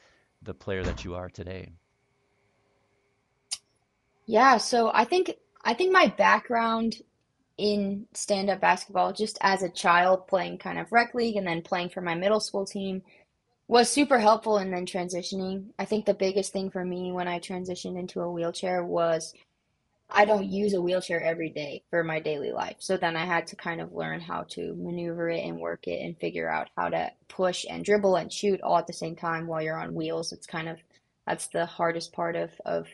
the 0.42 0.54
player 0.54 0.82
that 0.82 1.04
you 1.04 1.14
are 1.14 1.28
today. 1.28 1.70
Yeah, 4.26 4.56
so 4.56 4.90
I 4.92 5.04
think 5.04 5.34
I 5.64 5.74
think 5.74 5.92
my 5.92 6.06
background 6.06 6.96
in 7.58 8.06
stand-up 8.14 8.60
basketball, 8.60 9.12
just 9.12 9.36
as 9.42 9.62
a 9.62 9.68
child 9.68 10.26
playing 10.26 10.56
kind 10.56 10.78
of 10.78 10.90
rec 10.92 11.14
league 11.14 11.36
and 11.36 11.46
then 11.46 11.60
playing 11.60 11.90
for 11.90 12.00
my 12.00 12.14
middle 12.14 12.40
school 12.40 12.64
team, 12.64 13.02
was 13.68 13.90
super 13.90 14.18
helpful 14.18 14.56
and 14.56 14.72
then 14.72 14.86
transitioning. 14.86 15.66
I 15.78 15.84
think 15.84 16.06
the 16.06 16.14
biggest 16.14 16.52
thing 16.52 16.70
for 16.70 16.84
me 16.84 17.12
when 17.12 17.28
I 17.28 17.38
transitioned 17.38 17.98
into 17.98 18.20
a 18.22 18.32
wheelchair 18.32 18.82
was 18.82 19.34
I 20.12 20.24
don't 20.24 20.46
use 20.46 20.74
a 20.74 20.80
wheelchair 20.80 21.22
every 21.22 21.50
day 21.50 21.82
for 21.90 22.04
my 22.04 22.20
daily 22.20 22.52
life. 22.52 22.76
So 22.78 22.96
then 22.96 23.16
I 23.16 23.24
had 23.24 23.46
to 23.48 23.56
kind 23.56 23.80
of 23.80 23.92
learn 23.92 24.20
how 24.20 24.44
to 24.50 24.74
maneuver 24.74 25.28
it 25.30 25.44
and 25.44 25.58
work 25.58 25.86
it 25.86 26.04
and 26.04 26.18
figure 26.18 26.50
out 26.50 26.68
how 26.76 26.88
to 26.88 27.10
push 27.28 27.64
and 27.68 27.84
dribble 27.84 28.16
and 28.16 28.32
shoot 28.32 28.60
all 28.62 28.78
at 28.78 28.86
the 28.86 28.92
same 28.92 29.16
time 29.16 29.46
while 29.46 29.62
you're 29.62 29.78
on 29.78 29.94
wheels. 29.94 30.32
It's 30.32 30.46
kind 30.46 30.68
of 30.68 30.78
that's 31.26 31.48
the 31.48 31.66
hardest 31.66 32.12
part 32.12 32.36
of 32.36 32.50
of 32.64 32.86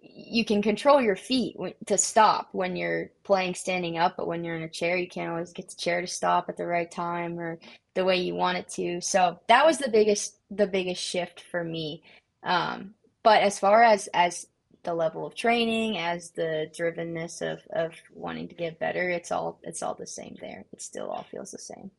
you 0.00 0.44
can 0.44 0.62
control 0.62 1.00
your 1.00 1.16
feet 1.16 1.56
to 1.86 1.96
stop 1.96 2.48
when 2.52 2.76
you're 2.76 3.10
playing 3.22 3.54
standing 3.54 3.96
up, 3.98 4.16
but 4.16 4.26
when 4.26 4.44
you're 4.44 4.56
in 4.56 4.62
a 4.62 4.68
chair, 4.68 4.96
you 4.96 5.08
can't 5.08 5.30
always 5.30 5.52
get 5.52 5.68
the 5.68 5.76
chair 5.76 6.00
to 6.00 6.06
stop 6.06 6.48
at 6.48 6.56
the 6.56 6.66
right 6.66 6.90
time 6.90 7.38
or 7.38 7.58
the 7.94 8.04
way 8.04 8.16
you 8.16 8.34
want 8.34 8.58
it 8.58 8.68
to. 8.68 9.00
So 9.00 9.40
that 9.48 9.64
was 9.64 9.78
the 9.78 9.90
biggest 9.90 10.36
the 10.50 10.66
biggest 10.66 11.02
shift 11.02 11.42
for 11.50 11.64
me. 11.64 12.02
Um, 12.42 12.94
but 13.22 13.42
as 13.42 13.58
far 13.58 13.82
as 13.82 14.08
as 14.12 14.46
the 14.84 14.94
level 14.94 15.26
of 15.26 15.34
training 15.34 15.98
as 15.98 16.30
the 16.30 16.70
drivenness 16.76 17.42
of, 17.42 17.60
of 17.70 17.92
wanting 18.12 18.48
to 18.48 18.54
get 18.54 18.78
better 18.78 19.10
it's 19.10 19.32
all 19.32 19.58
it's 19.62 19.82
all 19.82 19.94
the 19.94 20.06
same 20.06 20.36
there. 20.40 20.64
It 20.72 20.82
still 20.82 21.10
all 21.10 21.24
feels 21.24 21.50
the 21.50 21.58
same. 21.58 21.90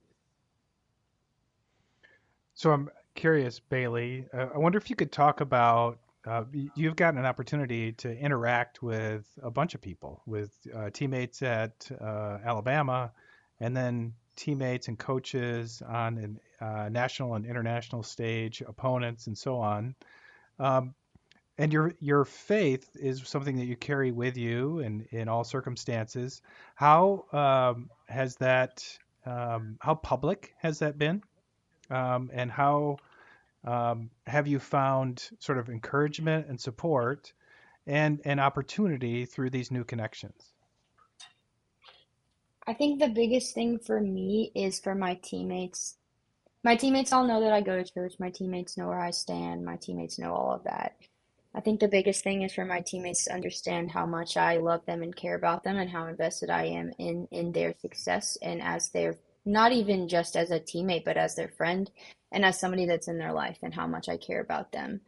So 2.53 2.71
i'm 2.71 2.89
curious 3.15 3.59
bailey 3.59 4.25
uh, 4.33 4.47
i 4.53 4.57
wonder 4.57 4.77
if 4.77 4.89
you 4.89 4.95
could 4.95 5.11
talk 5.11 5.39
about 5.41 5.99
uh, 6.27 6.43
you've 6.75 6.95
gotten 6.95 7.19
an 7.19 7.25
opportunity 7.25 7.91
to 7.93 8.17
interact 8.17 8.81
with 8.81 9.25
a 9.43 9.51
bunch 9.51 9.75
of 9.75 9.81
people 9.81 10.21
with 10.25 10.51
uh, 10.75 10.89
teammates 10.89 11.41
at 11.41 11.89
uh, 12.01 12.39
alabama 12.43 13.11
and 13.59 13.75
then 13.75 14.13
teammates 14.35 14.87
and 14.87 14.99
coaches 14.99 15.81
on 15.87 16.37
a 16.61 16.65
uh, 16.65 16.89
national 16.89 17.35
and 17.35 17.45
international 17.45 18.03
stage 18.03 18.61
opponents 18.67 19.27
and 19.27 19.37
so 19.37 19.57
on. 19.57 19.95
Um, 20.59 20.93
and 21.57 21.71
your 21.71 21.93
your 21.99 22.25
faith 22.25 22.89
is 22.95 23.21
something 23.25 23.55
that 23.57 23.65
you 23.65 23.75
carry 23.75 24.11
with 24.11 24.37
you 24.37 24.79
in 24.79 25.05
in 25.11 25.27
all 25.29 25.43
circumstances. 25.43 26.41
How 26.75 27.25
um, 27.31 27.89
has 28.07 28.35
that? 28.37 28.83
Um, 29.25 29.77
how 29.81 29.95
public 29.95 30.53
has 30.59 30.79
that 30.79 30.97
been? 30.97 31.23
Um, 31.89 32.29
and 32.33 32.51
how 32.51 32.97
um, 33.63 34.09
have 34.27 34.47
you 34.47 34.59
found 34.59 35.29
sort 35.39 35.57
of 35.57 35.69
encouragement 35.69 36.47
and 36.47 36.59
support 36.59 37.33
and 37.87 38.21
an 38.25 38.39
opportunity 38.39 39.25
through 39.25 39.49
these 39.49 39.71
new 39.71 39.83
connections? 39.83 40.53
I 42.67 42.73
think 42.73 42.99
the 42.99 43.09
biggest 43.09 43.53
thing 43.53 43.79
for 43.79 43.99
me 43.99 44.51
is 44.55 44.79
for 44.79 44.93
my 44.93 45.15
teammates. 45.23 45.95
My 46.63 46.75
teammates 46.75 47.13
all 47.13 47.25
know 47.25 47.41
that 47.41 47.53
I 47.53 47.61
go 47.61 47.81
to 47.81 47.83
church. 47.83 48.15
My 48.19 48.31
teammates 48.31 48.77
know 48.77 48.87
where 48.87 49.01
I 49.01 49.11
stand. 49.11 49.63
My 49.63 49.77
teammates 49.77 50.19
know 50.19 50.33
all 50.33 50.53
of 50.53 50.63
that 50.63 50.95
I 51.55 51.61
think 51.61 51.79
the 51.79 51.87
biggest 51.87 52.21
thing 52.21 52.41
is 52.41 52.53
for 52.53 52.65
my 52.65 52.81
teammates 52.81 53.25
to 53.25 53.33
understand 53.33 53.89
how 53.91 54.05
much 54.05 54.35
I 54.35 54.57
love 54.57 54.85
them 54.85 55.01
and 55.01 55.15
care 55.15 55.35
about 55.35 55.63
them 55.63 55.77
and 55.77 55.89
how 55.89 56.07
invested 56.07 56.49
I 56.49 56.65
am 56.65 56.91
in 56.99 57.27
in 57.31 57.53
their 57.53 57.73
success 57.79 58.37
and 58.41 58.61
as 58.61 58.89
their 58.89 59.17
not 59.45 59.71
even 59.71 60.09
just 60.09 60.35
as 60.35 60.51
a 60.51 60.59
teammate 60.59 61.05
but 61.05 61.15
as 61.15 61.35
their 61.35 61.47
friend 61.47 61.89
and 62.33 62.43
as 62.43 62.59
somebody 62.59 62.85
that's 62.85 63.07
in 63.07 63.17
their 63.17 63.31
life 63.31 63.57
and 63.63 63.73
how 63.73 63.87
much 63.87 64.09
I 64.09 64.17
care 64.17 64.41
about 64.41 64.73
them. 64.73 64.99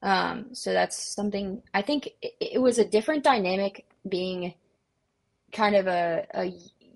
Um, 0.00 0.54
so 0.54 0.72
that's 0.72 0.96
something 0.96 1.62
I 1.74 1.82
think 1.82 2.10
it, 2.22 2.34
it 2.40 2.62
was 2.62 2.78
a 2.78 2.84
different 2.84 3.24
dynamic 3.24 3.84
being 4.08 4.54
kind 5.50 5.74
of 5.74 5.88
a, 5.88 6.26
a 6.32 6.52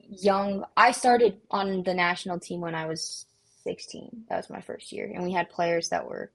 young 0.08 0.64
I 0.76 0.92
started 0.92 1.40
on 1.50 1.82
the 1.82 1.94
national 1.94 2.38
team 2.38 2.60
when 2.60 2.76
I 2.76 2.86
was 2.86 3.26
16. 3.64 4.26
That 4.28 4.36
was 4.36 4.50
my 4.50 4.60
first 4.60 4.92
year 4.92 5.10
and 5.12 5.24
we 5.24 5.32
had 5.32 5.50
players 5.50 5.88
that 5.88 6.08
were 6.08 6.30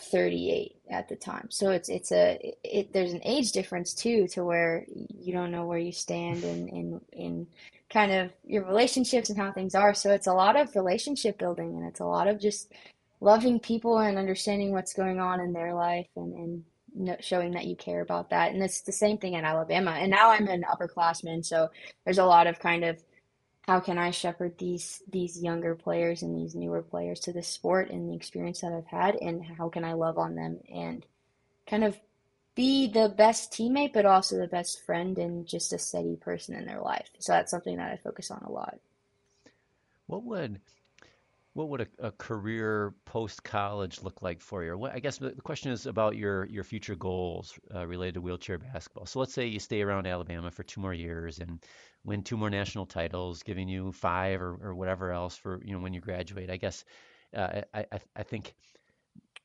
38 0.00 0.76
at 0.90 1.08
the 1.08 1.16
time. 1.16 1.48
So 1.50 1.70
it's 1.70 1.88
it's 1.88 2.12
a 2.12 2.54
it, 2.64 2.92
there's 2.92 3.12
an 3.12 3.22
age 3.24 3.52
difference 3.52 3.94
too 3.94 4.28
to 4.28 4.44
where 4.44 4.84
you 5.20 5.32
don't 5.32 5.50
know 5.50 5.66
where 5.66 5.78
you 5.78 5.92
stand 5.92 6.44
in 6.44 6.68
in 6.68 7.00
in 7.12 7.46
kind 7.90 8.12
of 8.12 8.30
your 8.44 8.64
relationships 8.64 9.30
and 9.30 9.38
how 9.38 9.52
things 9.52 9.74
are. 9.74 9.94
So 9.94 10.12
it's 10.12 10.26
a 10.26 10.32
lot 10.32 10.56
of 10.60 10.74
relationship 10.74 11.38
building 11.38 11.76
and 11.76 11.86
it's 11.86 12.00
a 12.00 12.04
lot 12.04 12.28
of 12.28 12.40
just 12.40 12.72
loving 13.20 13.58
people 13.58 13.98
and 13.98 14.18
understanding 14.18 14.72
what's 14.72 14.92
going 14.92 15.18
on 15.20 15.40
in 15.40 15.52
their 15.52 15.74
life 15.74 16.06
and, 16.16 16.64
and 16.96 17.16
showing 17.20 17.52
that 17.52 17.66
you 17.66 17.76
care 17.76 18.00
about 18.00 18.30
that. 18.30 18.52
And 18.52 18.62
it's 18.62 18.82
the 18.82 18.92
same 18.92 19.18
thing 19.18 19.34
in 19.34 19.44
Alabama. 19.44 19.92
And 19.92 20.10
now 20.10 20.30
I'm 20.30 20.48
an 20.48 20.64
upperclassman, 20.70 21.44
so 21.44 21.70
there's 22.04 22.18
a 22.18 22.24
lot 22.24 22.46
of 22.46 22.58
kind 22.58 22.84
of 22.84 23.02
how 23.68 23.80
can 23.80 23.98
I 23.98 24.12
shepherd 24.12 24.56
these 24.56 25.02
these 25.10 25.42
younger 25.42 25.74
players 25.74 26.22
and 26.22 26.34
these 26.34 26.54
newer 26.54 26.80
players 26.80 27.20
to 27.20 27.34
this 27.34 27.46
sport 27.46 27.90
and 27.90 28.08
the 28.08 28.16
experience 28.16 28.62
that 28.62 28.72
I've 28.72 28.86
had, 28.86 29.14
and 29.16 29.44
how 29.44 29.68
can 29.68 29.84
I 29.84 29.92
love 29.92 30.16
on 30.16 30.34
them 30.36 30.60
and 30.74 31.04
kind 31.68 31.84
of 31.84 31.94
be 32.54 32.90
the 32.90 33.10
best 33.10 33.52
teammate, 33.52 33.92
but 33.92 34.06
also 34.06 34.38
the 34.38 34.48
best 34.48 34.82
friend 34.86 35.18
and 35.18 35.46
just 35.46 35.74
a 35.74 35.78
steady 35.78 36.16
person 36.16 36.54
in 36.54 36.64
their 36.64 36.80
life. 36.80 37.10
So 37.18 37.32
that's 37.32 37.50
something 37.50 37.76
that 37.76 37.92
I 37.92 37.98
focus 37.98 38.30
on 38.30 38.42
a 38.46 38.50
lot. 38.50 38.78
What 40.06 40.24
would 40.24 40.60
what 41.52 41.68
would 41.68 41.80
a, 41.82 42.06
a 42.06 42.12
career 42.12 42.94
post 43.04 43.42
college 43.42 44.00
look 44.02 44.22
like 44.22 44.40
for 44.40 44.64
you? 44.64 44.78
What, 44.78 44.94
I 44.94 44.98
guess 44.98 45.18
the 45.18 45.32
question 45.32 45.72
is 45.72 45.84
about 45.84 46.16
your 46.16 46.46
your 46.46 46.64
future 46.64 46.96
goals 46.96 47.58
uh, 47.74 47.86
related 47.86 48.14
to 48.14 48.22
wheelchair 48.22 48.56
basketball. 48.56 49.04
So 49.04 49.18
let's 49.18 49.34
say 49.34 49.46
you 49.46 49.60
stay 49.60 49.82
around 49.82 50.06
Alabama 50.06 50.50
for 50.50 50.62
two 50.62 50.80
more 50.80 50.94
years 50.94 51.38
and 51.38 51.62
win 52.08 52.22
two 52.22 52.36
more 52.36 52.50
national 52.50 52.86
titles, 52.86 53.42
giving 53.42 53.68
you 53.68 53.92
five 53.92 54.40
or, 54.40 54.58
or 54.62 54.74
whatever 54.74 55.12
else 55.12 55.36
for 55.36 55.60
you 55.64 55.74
know 55.74 55.80
when 55.80 55.92
you 55.92 56.00
graduate. 56.00 56.50
I 56.50 56.56
guess 56.56 56.84
uh, 57.36 57.62
I, 57.74 57.86
I 57.92 57.98
I 58.16 58.22
think 58.22 58.54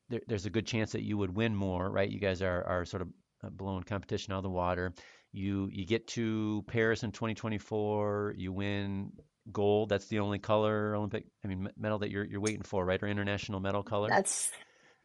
there, 0.09 0.21
there's 0.27 0.45
a 0.45 0.49
good 0.49 0.65
chance 0.65 0.93
that 0.93 1.03
you 1.03 1.17
would 1.17 1.35
win 1.35 1.55
more, 1.55 1.89
right? 1.89 2.09
You 2.09 2.19
guys 2.19 2.41
are, 2.41 2.63
are 2.63 2.85
sort 2.85 3.01
of 3.01 3.09
uh, 3.43 3.49
blowing 3.49 3.83
competition 3.83 4.33
out 4.33 4.37
of 4.37 4.43
the 4.43 4.49
water. 4.49 4.93
You 5.31 5.69
you 5.71 5.85
get 5.85 6.07
to 6.09 6.63
Paris 6.67 7.03
in 7.03 7.11
2024, 7.11 8.35
you 8.37 8.53
win 8.53 9.11
gold. 9.51 9.89
That's 9.89 10.07
the 10.07 10.19
only 10.19 10.39
color 10.39 10.95
Olympic, 10.95 11.25
I 11.43 11.47
mean, 11.47 11.69
medal 11.77 11.99
that 11.99 12.11
you're 12.11 12.25
you're 12.25 12.41
waiting 12.41 12.63
for, 12.63 12.85
right? 12.85 13.01
Or 13.01 13.07
international 13.07 13.59
medal 13.59 13.83
color. 13.83 14.09
That's 14.09 14.51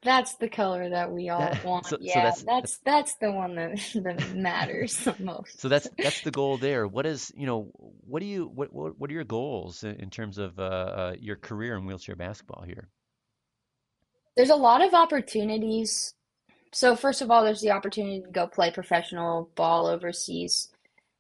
that's 0.03 0.37
the 0.37 0.49
color 0.49 0.91
that 0.91 1.11
we 1.11 1.29
all 1.29 1.41
that, 1.41 1.65
want. 1.65 1.87
So, 1.87 1.99
yeah, 2.01 2.15
so 2.15 2.21
that's, 2.21 2.43
that's, 2.43 2.79
that's 2.85 3.15
the 3.17 3.33
one 3.33 3.57
that 3.57 3.79
that 4.05 4.35
matters 4.35 4.97
the 4.99 5.17
most. 5.19 5.61
So 5.61 5.69
that's 5.69 5.89
that's 5.99 6.23
the 6.23 6.31
goal 6.31 6.57
there. 6.57 6.87
What 6.87 7.07
is 7.07 7.33
you 7.37 7.47
know 7.47 7.71
what 8.07 8.21
do 8.21 8.27
you 8.27 8.47
what 8.47 8.73
what, 8.73 8.99
what 8.99 9.11
are 9.11 9.15
your 9.15 9.25
goals 9.25 9.83
in 9.83 10.11
terms 10.11 10.39
of 10.39 10.59
uh, 10.59 10.63
uh, 10.63 11.15
your 11.19 11.37
career 11.37 11.77
in 11.77 11.87
wheelchair 11.87 12.17
basketball 12.17 12.63
here? 12.63 12.89
There's 14.37 14.51
a 14.51 14.57
lot 14.57 14.85
of 14.87 14.95
opportunities. 14.95 16.15
So 16.73 16.95
first 16.95 17.23
of 17.23 17.31
all, 17.31 17.45
there's 17.45 17.63
the 17.63 17.73
opportunity 17.73 18.21
to 18.21 18.31
go 18.31 18.47
play 18.47 18.71
professional 18.71 19.51
ball 19.57 19.87
overseas. 19.87 20.69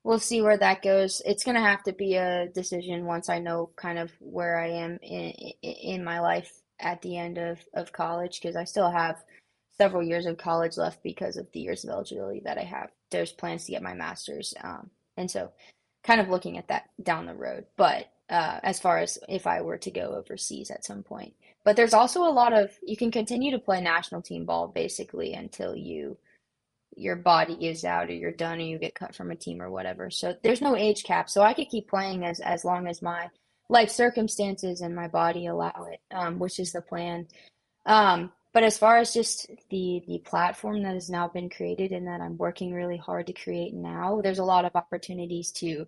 We'll 0.04 0.20
see 0.20 0.40
where 0.40 0.56
that 0.58 0.82
goes. 0.82 1.20
It's 1.24 1.42
going 1.42 1.56
to 1.56 1.60
have 1.60 1.82
to 1.84 1.92
be 1.92 2.14
a 2.14 2.48
decision 2.54 3.06
once 3.06 3.28
I 3.28 3.40
know 3.40 3.70
kind 3.74 3.98
of 3.98 4.12
where 4.20 4.58
I 4.58 4.68
am 4.68 4.98
in 5.02 5.32
in 5.62 6.04
my 6.04 6.20
life 6.20 6.52
at 6.80 7.02
the 7.02 7.16
end 7.16 7.38
of, 7.38 7.58
of 7.74 7.92
college 7.92 8.40
because 8.40 8.56
I 8.56 8.64
still 8.64 8.90
have 8.90 9.16
several 9.76 10.02
years 10.02 10.26
of 10.26 10.38
college 10.38 10.76
left 10.76 11.02
because 11.02 11.36
of 11.36 11.50
the 11.52 11.60
years 11.60 11.84
of 11.84 11.90
eligibility 11.90 12.40
that 12.44 12.58
I 12.58 12.64
have. 12.64 12.90
There's 13.10 13.32
plans 13.32 13.64
to 13.64 13.72
get 13.72 13.82
my 13.82 13.94
master's. 13.94 14.54
Um, 14.62 14.90
and 15.16 15.30
so 15.30 15.52
kind 16.02 16.20
of 16.20 16.28
looking 16.28 16.58
at 16.58 16.68
that 16.68 16.90
down 17.02 17.26
the 17.26 17.34
road. 17.34 17.66
But 17.76 18.10
uh, 18.30 18.60
as 18.62 18.78
far 18.78 18.98
as 18.98 19.18
if 19.28 19.46
I 19.46 19.62
were 19.62 19.78
to 19.78 19.90
go 19.90 20.14
overseas 20.14 20.70
at 20.70 20.84
some 20.84 21.02
point. 21.02 21.34
But 21.64 21.76
there's 21.76 21.94
also 21.94 22.22
a 22.22 22.30
lot 22.30 22.52
of 22.52 22.70
you 22.82 22.96
can 22.96 23.10
continue 23.10 23.52
to 23.52 23.58
play 23.58 23.80
national 23.80 24.22
team 24.22 24.44
ball 24.44 24.68
basically 24.68 25.34
until 25.34 25.74
you 25.74 26.18
your 26.94 27.16
body 27.16 27.56
gives 27.56 27.84
out 27.84 28.08
or 28.08 28.14
you're 28.14 28.32
done 28.32 28.58
or 28.58 28.62
you 28.62 28.78
get 28.78 28.94
cut 28.94 29.14
from 29.14 29.30
a 29.30 29.36
team 29.36 29.62
or 29.62 29.70
whatever. 29.70 30.10
So 30.10 30.34
there's 30.42 30.60
no 30.60 30.76
age 30.76 31.04
cap. 31.04 31.30
So 31.30 31.42
I 31.42 31.54
could 31.54 31.68
keep 31.68 31.88
playing 31.88 32.24
as 32.24 32.40
as 32.40 32.64
long 32.64 32.86
as 32.86 33.02
my 33.02 33.28
life 33.68 33.90
circumstances 33.90 34.80
and 34.80 34.94
my 34.94 35.08
body 35.08 35.46
allow 35.46 35.86
it, 35.90 36.00
um, 36.10 36.38
which 36.38 36.58
is 36.58 36.72
the 36.72 36.80
plan. 36.80 37.26
Um, 37.86 38.32
but 38.52 38.64
as 38.64 38.78
far 38.78 38.96
as 38.98 39.12
just 39.12 39.50
the 39.70 40.02
the 40.06 40.18
platform 40.24 40.82
that 40.82 40.94
has 40.94 41.10
now 41.10 41.28
been 41.28 41.50
created 41.50 41.92
and 41.92 42.06
that 42.06 42.20
I'm 42.20 42.36
working 42.38 42.72
really 42.72 42.96
hard 42.96 43.26
to 43.26 43.32
create 43.32 43.74
now, 43.74 44.20
there's 44.22 44.38
a 44.38 44.44
lot 44.44 44.64
of 44.64 44.74
opportunities 44.74 45.52
to 45.52 45.86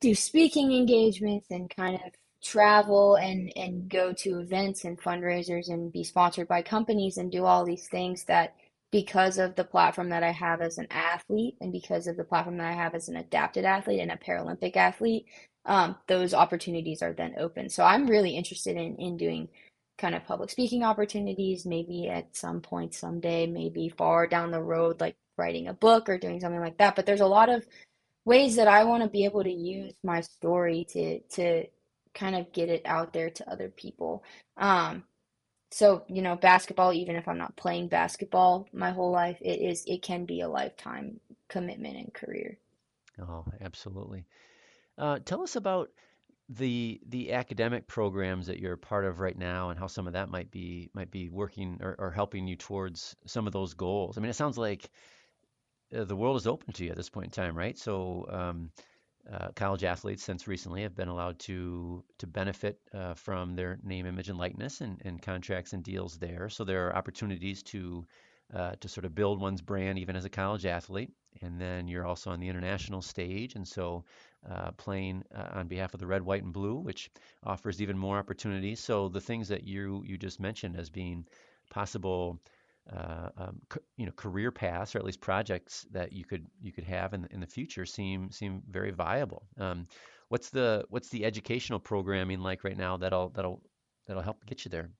do 0.00 0.14
speaking 0.14 0.72
engagements 0.72 1.46
and 1.50 1.74
kind 1.74 1.96
of 1.96 2.12
travel 2.42 3.16
and 3.16 3.52
and 3.56 3.88
go 3.88 4.12
to 4.12 4.40
events 4.40 4.84
and 4.84 5.00
fundraisers 5.00 5.68
and 5.70 5.92
be 5.92 6.04
sponsored 6.04 6.48
by 6.48 6.60
companies 6.60 7.16
and 7.16 7.32
do 7.32 7.44
all 7.44 7.64
these 7.64 7.88
things 7.88 8.24
that 8.24 8.54
because 8.92 9.38
of 9.38 9.56
the 9.56 9.64
platform 9.64 10.10
that 10.10 10.22
I 10.22 10.30
have 10.30 10.60
as 10.60 10.78
an 10.78 10.86
athlete 10.90 11.56
and 11.60 11.72
because 11.72 12.06
of 12.06 12.16
the 12.16 12.24
platform 12.24 12.58
that 12.58 12.68
I 12.68 12.74
have 12.74 12.94
as 12.94 13.08
an 13.08 13.16
adapted 13.16 13.64
athlete 13.64 14.00
and 14.00 14.12
a 14.12 14.16
Paralympic 14.16 14.76
athlete, 14.76 15.26
um, 15.64 15.96
those 16.06 16.34
opportunities 16.34 17.02
are 17.02 17.14
then 17.14 17.34
open. 17.38 17.70
So 17.70 17.84
I'm 17.84 18.06
really 18.06 18.36
interested 18.36 18.76
in 18.76 18.96
in 18.96 19.16
doing 19.16 19.48
kind 19.98 20.14
of 20.14 20.24
public 20.24 20.50
speaking 20.50 20.84
opportunities, 20.84 21.66
maybe 21.66 22.08
at 22.08 22.36
some 22.36 22.60
point 22.60 22.94
someday, 22.94 23.46
maybe 23.46 23.88
far 23.88 24.26
down 24.26 24.50
the 24.50 24.62
road, 24.62 25.00
like 25.00 25.16
writing 25.38 25.68
a 25.68 25.74
book 25.74 26.08
or 26.08 26.18
doing 26.18 26.40
something 26.40 26.60
like 26.60 26.78
that. 26.78 26.94
But 26.96 27.06
there's 27.06 27.20
a 27.20 27.26
lot 27.26 27.48
of 27.48 27.64
ways 28.24 28.56
that 28.56 28.68
I 28.68 28.84
want 28.84 29.02
to 29.02 29.08
be 29.08 29.24
able 29.24 29.44
to 29.44 29.52
use 29.52 29.94
my 30.04 30.20
story 30.20 30.86
to 30.90 31.20
to 31.20 31.66
kind 32.14 32.36
of 32.36 32.52
get 32.52 32.68
it 32.68 32.82
out 32.84 33.12
there 33.14 33.30
to 33.30 33.50
other 33.50 33.70
people. 33.70 34.22
Um, 34.58 35.04
so 35.72 36.04
you 36.08 36.22
know, 36.22 36.36
basketball, 36.36 36.92
even 36.92 37.16
if 37.16 37.26
I'm 37.26 37.38
not 37.38 37.56
playing 37.56 37.88
basketball 37.88 38.68
my 38.72 38.90
whole 38.90 39.10
life, 39.10 39.38
it 39.40 39.60
is 39.60 39.84
it 39.86 40.02
can 40.02 40.24
be 40.24 40.40
a 40.40 40.48
lifetime 40.48 41.20
commitment 41.48 41.96
and 41.96 42.12
career. 42.12 42.58
Oh, 43.20 43.44
absolutely. 43.60 44.26
Uh, 44.98 45.18
tell 45.24 45.42
us 45.42 45.56
about 45.56 45.90
the 46.48 47.00
the 47.08 47.32
academic 47.32 47.86
programs 47.86 48.46
that 48.46 48.58
you're 48.58 48.76
part 48.76 49.04
of 49.04 49.20
right 49.20 49.38
now 49.38 49.70
and 49.70 49.78
how 49.78 49.86
some 49.86 50.06
of 50.06 50.12
that 50.12 50.28
might 50.28 50.50
be 50.50 50.90
might 50.92 51.10
be 51.10 51.30
working 51.30 51.78
or, 51.80 51.96
or 51.98 52.10
helping 52.10 52.46
you 52.46 52.56
towards 52.56 53.16
some 53.26 53.46
of 53.46 53.52
those 53.52 53.74
goals. 53.74 54.18
I 54.18 54.20
mean, 54.20 54.30
it 54.30 54.36
sounds 54.36 54.58
like 54.58 54.90
uh, 55.96 56.04
the 56.04 56.16
world 56.16 56.36
is 56.36 56.46
open 56.46 56.72
to 56.74 56.84
you 56.84 56.90
at 56.90 56.96
this 56.96 57.10
point 57.10 57.26
in 57.26 57.30
time, 57.30 57.56
right? 57.56 57.78
So 57.78 58.26
um, 58.30 58.70
uh, 59.30 59.48
college 59.54 59.84
athletes 59.84 60.22
since 60.22 60.48
recently 60.48 60.82
have 60.82 60.94
been 60.94 61.08
allowed 61.08 61.38
to 61.38 62.02
to 62.18 62.26
benefit 62.26 62.80
uh, 62.92 63.14
from 63.14 63.54
their 63.54 63.78
name, 63.82 64.06
image, 64.06 64.28
and 64.28 64.38
likeness 64.38 64.80
and, 64.80 65.00
and 65.04 65.22
contracts 65.22 65.72
and 65.72 65.84
deals 65.84 66.18
there. 66.18 66.48
So 66.48 66.64
there 66.64 66.86
are 66.86 66.96
opportunities 66.96 67.62
to 67.64 68.06
uh, 68.54 68.72
to 68.80 68.88
sort 68.88 69.04
of 69.04 69.14
build 69.14 69.40
one's 69.40 69.62
brand 69.62 69.98
even 69.98 70.16
as 70.16 70.24
a 70.24 70.30
college 70.30 70.66
athlete. 70.66 71.12
And 71.40 71.60
then 71.60 71.88
you're 71.88 72.06
also 72.06 72.30
on 72.30 72.40
the 72.40 72.48
international 72.48 73.00
stage, 73.00 73.54
and 73.54 73.66
so 73.66 74.04
uh, 74.48 74.72
playing 74.72 75.24
uh, 75.34 75.48
on 75.52 75.68
behalf 75.68 75.94
of 75.94 76.00
the 76.00 76.06
red, 76.06 76.22
white, 76.22 76.42
and 76.42 76.52
blue, 76.52 76.74
which 76.74 77.10
offers 77.42 77.80
even 77.80 77.96
more 77.96 78.18
opportunities. 78.18 78.80
So 78.80 79.08
the 79.08 79.20
things 79.20 79.48
that 79.48 79.64
you 79.64 80.02
you 80.04 80.18
just 80.18 80.40
mentioned 80.40 80.76
as 80.76 80.90
being 80.90 81.26
possible 81.70 82.38
uh, 82.90 83.28
um, 83.36 83.60
you 83.96 84.06
know 84.06 84.12
career 84.12 84.50
paths 84.50 84.94
or 84.94 84.98
at 84.98 85.04
least 85.04 85.20
projects 85.20 85.86
that 85.92 86.12
you 86.12 86.24
could 86.24 86.46
you 86.60 86.72
could 86.72 86.84
have 86.84 87.14
in, 87.14 87.26
in 87.30 87.40
the 87.40 87.46
future 87.46 87.86
seem 87.86 88.30
seem 88.30 88.62
very 88.68 88.90
viable. 88.90 89.46
Um, 89.58 89.86
what's 90.28 90.50
the 90.50 90.84
what's 90.88 91.08
the 91.08 91.24
educational 91.24 91.78
programming 91.78 92.40
like 92.40 92.64
right 92.64 92.76
now 92.76 92.96
that'll 92.96 93.30
that'll 93.30 93.62
that'll 94.06 94.22
help 94.22 94.44
get 94.46 94.64
you 94.64 94.70
there? 94.70 94.90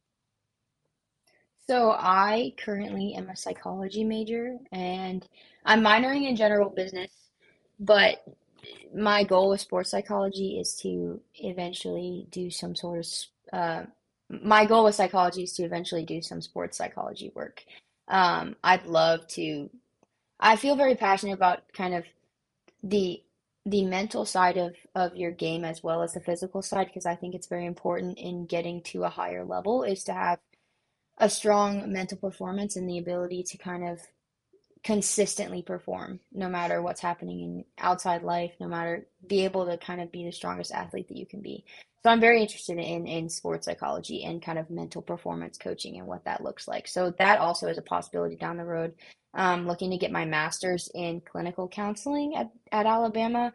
So 1.67 1.93
I 1.93 2.55
currently 2.59 3.15
am 3.15 3.31
a 3.31 3.37
psychology 3.37 4.05
major 4.05 4.59
and 4.73 5.27
I'm 5.65 5.81
minoring 5.81 6.29
in 6.29 6.35
general 6.35 6.71
business, 6.71 7.11
but 7.79 8.25
my 8.95 9.25
goal 9.25 9.51
with 9.51 9.61
sports 9.61 9.91
psychology 9.91 10.59
is 10.59 10.75
to 10.83 11.21
eventually 11.37 12.27
do 12.31 12.51
some 12.51 12.75
sort 12.75 12.99
of 12.99 13.59
uh, 13.59 13.83
my 14.43 14.65
goal 14.65 14.85
with 14.85 14.95
psychology 14.95 15.43
is 15.43 15.53
to 15.55 15.65
eventually 15.65 16.05
do 16.05 16.23
some 16.23 16.41
sports 16.41 16.79
psychology 16.79 17.31
work. 17.35 17.65
Um, 18.09 18.57
I'd 18.65 18.87
love 18.87 19.27
to. 19.29 19.71
I 20.41 20.57
feel 20.57 20.75
very 20.75 20.97
passionate 20.97 21.35
about 21.35 21.61
kind 21.73 21.95
of 21.95 22.05
the 22.83 23.23
the 23.65 23.85
mental 23.85 24.25
side 24.25 24.57
of 24.57 24.75
of 24.95 25.15
your 25.17 25.31
game 25.31 25.65
as 25.65 25.83
well 25.83 26.03
as 26.03 26.15
the 26.15 26.21
physical 26.21 26.63
side 26.63 26.87
because 26.87 27.07
I 27.07 27.15
think 27.15 27.35
it's 27.35 27.47
very 27.47 27.67
important 27.67 28.19
in 28.19 28.47
getting 28.47 28.83
to 28.85 29.05
a 29.05 29.09
higher 29.09 29.45
level 29.45 29.85
is 29.85 30.03
to 30.05 30.13
have 30.13 30.41
a 31.19 31.31
strong 31.31 31.93
mental 31.93 32.19
performance 32.19 32.75
and 32.75 32.89
the 32.89 32.99
ability 32.99 33.45
to 33.45 33.59
kind 33.59 33.87
of 33.87 34.01
consistently 34.83 35.63
perform 35.63 36.19
no 36.33 36.49
matter 36.49 36.83
what's 36.83 37.01
happening 37.01 37.41
in 37.41 37.65
outside 37.79 38.25
life 38.25 38.51
no 38.59 38.67
matter 38.67 39.07
be 39.29 39.45
able 39.45 39.65
to 39.65 39.79
kind 39.79 40.01
of 40.01 40.11
be 40.11 40.25
the 40.25 40.33
strongest 40.33 40.73
athlete 40.73 41.07
that 41.07 41.17
you 41.17 41.25
can 41.25 41.41
be 41.41 41.65
so 42.03 42.11
I'm 42.11 42.21
very 42.21 42.43
interested 42.43 42.79
in 42.79 43.07
in 43.07 43.29
sports 43.29 43.67
psychology 43.67 44.25
and 44.25 44.43
kind 44.43 44.59
of 44.59 44.71
mental 44.71 45.03
performance 45.03 45.57
coaching 45.59 45.99
and 45.99 46.07
what 46.07 46.25
that 46.25 46.43
looks 46.43 46.67
like. 46.67 46.89
So 46.89 47.13
that 47.19 47.39
also 47.39 47.69
is 47.69 47.79
a 47.79 47.83
possibility 47.83 48.37
down 48.37 48.57
the 48.57 48.65
road. 48.65 48.95
Um, 49.35 49.67
looking 49.67 49.91
to 49.93 49.97
get 49.97 50.13
my 50.13 50.27
master's 50.27 50.91
in 50.95 51.23
clinical 51.23 51.67
counseling 51.69 52.37
at, 52.37 52.51
at 52.71 52.87
Alabama 52.87 53.53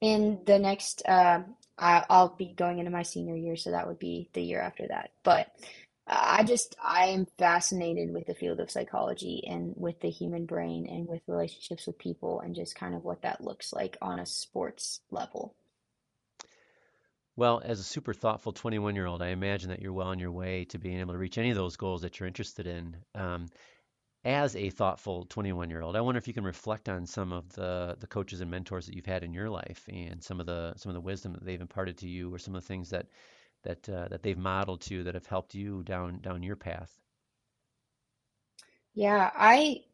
in 0.00 0.40
the 0.44 0.58
next. 0.58 1.02
Uh, 1.06 1.42
I'll 1.78 2.36
be 2.36 2.54
going 2.54 2.78
into 2.78 2.90
my 2.90 3.02
senior 3.02 3.34
year, 3.34 3.56
so 3.56 3.72
that 3.72 3.88
would 3.88 3.98
be 3.98 4.28
the 4.32 4.42
year 4.42 4.60
after 4.60 4.86
that. 4.88 5.10
But 5.24 5.48
I 6.06 6.44
just 6.44 6.76
I 6.82 7.06
am 7.06 7.26
fascinated 7.38 8.12
with 8.12 8.26
the 8.26 8.34
field 8.34 8.60
of 8.60 8.70
psychology 8.70 9.42
and 9.46 9.72
with 9.76 10.00
the 10.00 10.10
human 10.10 10.44
brain 10.46 10.86
and 10.86 11.08
with 11.08 11.22
relationships 11.26 11.86
with 11.86 11.98
people 11.98 12.40
and 12.40 12.54
just 12.54 12.76
kind 12.76 12.94
of 12.94 13.04
what 13.04 13.22
that 13.22 13.42
looks 13.42 13.72
like 13.72 13.96
on 14.02 14.18
a 14.18 14.26
sports 14.26 15.00
level. 15.10 15.54
Well, 17.36 17.60
as 17.64 17.80
a 17.80 17.84
super 17.84 18.12
thoughtful 18.14 18.52
21 18.52 18.94
year 18.96 19.06
old, 19.06 19.22
I 19.22 19.28
imagine 19.28 19.70
that 19.70 19.80
you're 19.80 19.92
well 19.92 20.08
on 20.08 20.18
your 20.18 20.32
way 20.32 20.64
to 20.66 20.78
being 20.78 20.98
able 21.00 21.14
to 21.14 21.18
reach 21.18 21.38
any 21.38 21.50
of 21.50 21.56
those 21.56 21.76
goals 21.76 22.02
that 22.02 22.18
you're 22.18 22.26
interested 22.26 22.66
in. 22.66 22.96
Um, 23.14 23.46
as 24.24 24.56
a 24.56 24.70
thoughtful 24.70 25.26
21 25.26 25.70
year 25.70 25.82
old, 25.82 25.96
I 25.96 26.00
wonder 26.00 26.18
if 26.18 26.28
you 26.28 26.34
can 26.34 26.44
reflect 26.44 26.88
on 26.88 27.06
some 27.06 27.32
of 27.32 27.52
the 27.54 27.96
the 28.00 28.06
coaches 28.06 28.40
and 28.40 28.50
mentors 28.50 28.86
that 28.86 28.94
you've 28.94 29.06
had 29.06 29.24
in 29.24 29.34
your 29.34 29.50
life 29.50 29.84
and 29.88 30.22
some 30.22 30.40
of 30.40 30.46
the 30.46 30.74
some 30.76 30.90
of 30.90 30.94
the 30.94 31.00
wisdom 31.00 31.32
that 31.34 31.44
they've 31.44 31.60
imparted 31.60 31.98
to 31.98 32.08
you, 32.08 32.32
or 32.32 32.38
some 32.38 32.54
of 32.54 32.62
the 32.62 32.68
things 32.68 32.90
that 32.90 33.06
that 33.64 33.88
uh, 33.88 34.08
that 34.08 34.22
they've 34.22 34.38
modeled 34.38 34.80
to 34.82 34.94
you 34.94 35.02
that 35.04 35.14
have 35.14 35.26
helped 35.26 35.54
you 35.54 35.82
down 35.84 36.20
down 36.20 36.42
your 36.42 36.56
path. 36.56 37.00
Yeah, 38.94 39.30
I 39.34 39.84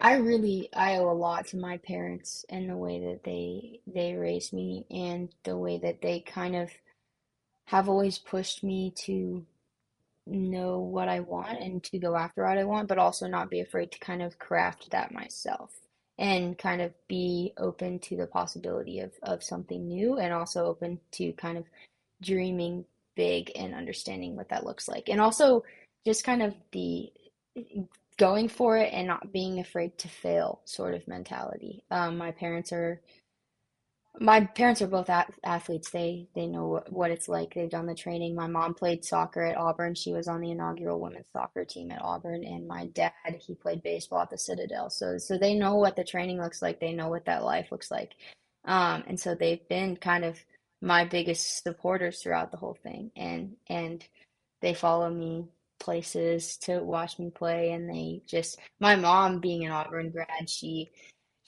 I 0.00 0.14
really 0.16 0.70
I 0.74 0.96
owe 0.96 1.10
a 1.10 1.12
lot 1.12 1.48
to 1.48 1.58
my 1.58 1.76
parents 1.76 2.46
and 2.48 2.70
the 2.70 2.76
way 2.76 3.00
that 3.00 3.22
they 3.22 3.80
they 3.86 4.14
raised 4.14 4.52
me 4.52 4.86
and 4.90 5.28
the 5.44 5.56
way 5.58 5.78
that 5.78 6.00
they 6.00 6.20
kind 6.20 6.56
of 6.56 6.70
have 7.66 7.88
always 7.88 8.18
pushed 8.18 8.64
me 8.64 8.92
to 9.04 9.44
know 10.26 10.78
what 10.78 11.08
I 11.08 11.20
want 11.20 11.60
and 11.60 11.82
to 11.84 11.98
go 11.98 12.16
after 12.16 12.44
what 12.44 12.58
I 12.58 12.64
want, 12.64 12.88
but 12.88 12.98
also 12.98 13.26
not 13.26 13.50
be 13.50 13.60
afraid 13.60 13.92
to 13.92 13.98
kind 13.98 14.22
of 14.22 14.38
craft 14.38 14.90
that 14.90 15.12
myself 15.12 15.70
and 16.18 16.58
kind 16.58 16.80
of 16.80 16.92
be 17.08 17.52
open 17.58 17.98
to 17.98 18.16
the 18.16 18.26
possibility 18.26 19.00
of, 19.00 19.12
of 19.22 19.42
something 19.42 19.86
new 19.86 20.18
and 20.18 20.32
also 20.32 20.66
open 20.66 21.00
to 21.12 21.32
kind 21.32 21.58
of 21.58 21.64
dreaming 22.22 22.84
big 23.16 23.50
and 23.56 23.74
understanding 23.74 24.36
what 24.36 24.48
that 24.48 24.66
looks 24.66 24.88
like. 24.88 25.08
And 25.08 25.20
also 25.20 25.64
just 26.04 26.24
kind 26.24 26.42
of 26.42 26.54
the 26.72 27.12
going 28.20 28.48
for 28.48 28.76
it 28.76 28.92
and 28.92 29.06
not 29.06 29.32
being 29.32 29.58
afraid 29.58 29.96
to 29.96 30.06
fail 30.06 30.60
sort 30.66 30.94
of 30.94 31.08
mentality. 31.08 31.82
Um, 31.90 32.18
my 32.18 32.30
parents 32.30 32.70
are 32.70 33.00
my 34.18 34.44
parents 34.44 34.82
are 34.82 34.88
both 34.88 35.08
athletes. 35.42 35.90
They 35.90 36.28
they 36.34 36.46
know 36.46 36.82
what 36.90 37.10
it's 37.10 37.28
like. 37.28 37.54
They've 37.54 37.70
done 37.70 37.86
the 37.86 37.94
training. 37.94 38.34
My 38.34 38.46
mom 38.46 38.74
played 38.74 39.04
soccer 39.04 39.42
at 39.42 39.56
Auburn. 39.56 39.94
She 39.94 40.12
was 40.12 40.28
on 40.28 40.40
the 40.42 40.50
inaugural 40.50 41.00
women's 41.00 41.28
soccer 41.32 41.64
team 41.64 41.90
at 41.90 42.02
Auburn, 42.02 42.44
and 42.44 42.68
my 42.68 42.86
dad 42.88 43.12
he 43.40 43.54
played 43.54 43.82
baseball 43.82 44.20
at 44.20 44.30
the 44.30 44.36
Citadel. 44.38 44.90
So 44.90 45.16
so 45.16 45.38
they 45.38 45.54
know 45.54 45.76
what 45.76 45.96
the 45.96 46.04
training 46.04 46.40
looks 46.42 46.60
like. 46.60 46.78
They 46.78 46.92
know 46.92 47.08
what 47.08 47.24
that 47.24 47.44
life 47.44 47.68
looks 47.72 47.90
like, 47.90 48.16
um, 48.66 49.04
and 49.06 49.18
so 49.18 49.34
they've 49.34 49.66
been 49.68 49.96
kind 49.96 50.24
of 50.26 50.38
my 50.82 51.04
biggest 51.04 51.62
supporters 51.62 52.20
throughout 52.22 52.50
the 52.50 52.58
whole 52.58 52.78
thing. 52.82 53.12
And 53.16 53.56
and 53.68 54.04
they 54.60 54.74
follow 54.74 55.08
me 55.08 55.48
places 55.80 56.58
to 56.58 56.80
watch 56.80 57.18
me 57.18 57.30
play, 57.30 57.72
and 57.72 57.90
they 57.90 58.22
just 58.28 58.60
my 58.80 58.96
mom 58.96 59.40
being 59.40 59.66
an 59.66 59.72
Auburn 59.72 60.10
grad, 60.10 60.48
she 60.50 60.90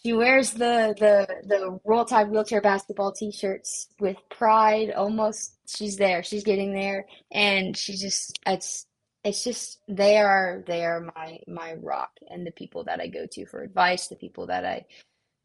she 0.03 0.13
wears 0.15 0.53
the 0.53 0.95
the 0.99 1.29
the 1.49 1.81
Roll 1.85 2.05
Tide 2.07 2.31
wheelchair 2.31 2.61
basketball 2.63 3.13
T-shirts 3.13 3.89
with 4.01 4.17
pride. 4.31 4.93
Almost, 4.93 5.59
she's 5.69 5.97
there. 5.97 6.23
She's 6.25 6.45
getting 6.45 6.75
there, 6.75 7.07
and 7.33 7.77
she 7.77 7.95
just 7.97 8.39
it's 8.47 8.87
it's 9.25 9.45
just 9.45 9.81
they 9.89 10.19
are 10.19 10.65
they 10.67 10.85
are 10.85 11.13
my 11.17 11.39
my 11.49 11.75
rock 11.83 12.13
and 12.31 12.47
the 12.47 12.53
people 12.53 12.85
that 12.85 13.01
I 13.01 13.09
go 13.09 13.27
to 13.33 13.47
for 13.47 13.63
advice. 13.63 14.09
The 14.09 14.17
people 14.17 14.47
that 14.49 14.65
I 14.67 14.87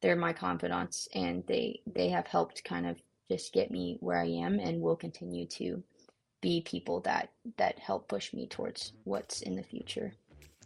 they're 0.02 0.16
my 0.16 0.34
confidants, 0.34 1.08
and 1.16 1.44
they 1.48 1.82
they 1.88 2.10
have 2.10 2.28
helped 2.28 2.64
kind 2.64 2.88
of 2.88 2.98
just 3.32 3.54
get 3.54 3.72
me 3.72 3.98
where 4.02 4.20
I 4.20 4.28
am, 4.28 4.60
and 4.60 4.82
will 4.82 4.96
continue 4.98 5.48
to 5.48 5.84
be 6.42 6.62
people 6.62 7.02
that 7.02 7.30
that 7.58 7.80
help 7.80 8.08
push 8.08 8.34
me 8.34 8.48
towards 8.48 8.94
what's 9.04 9.42
in 9.42 9.56
the 9.56 9.64
future. 9.64 10.14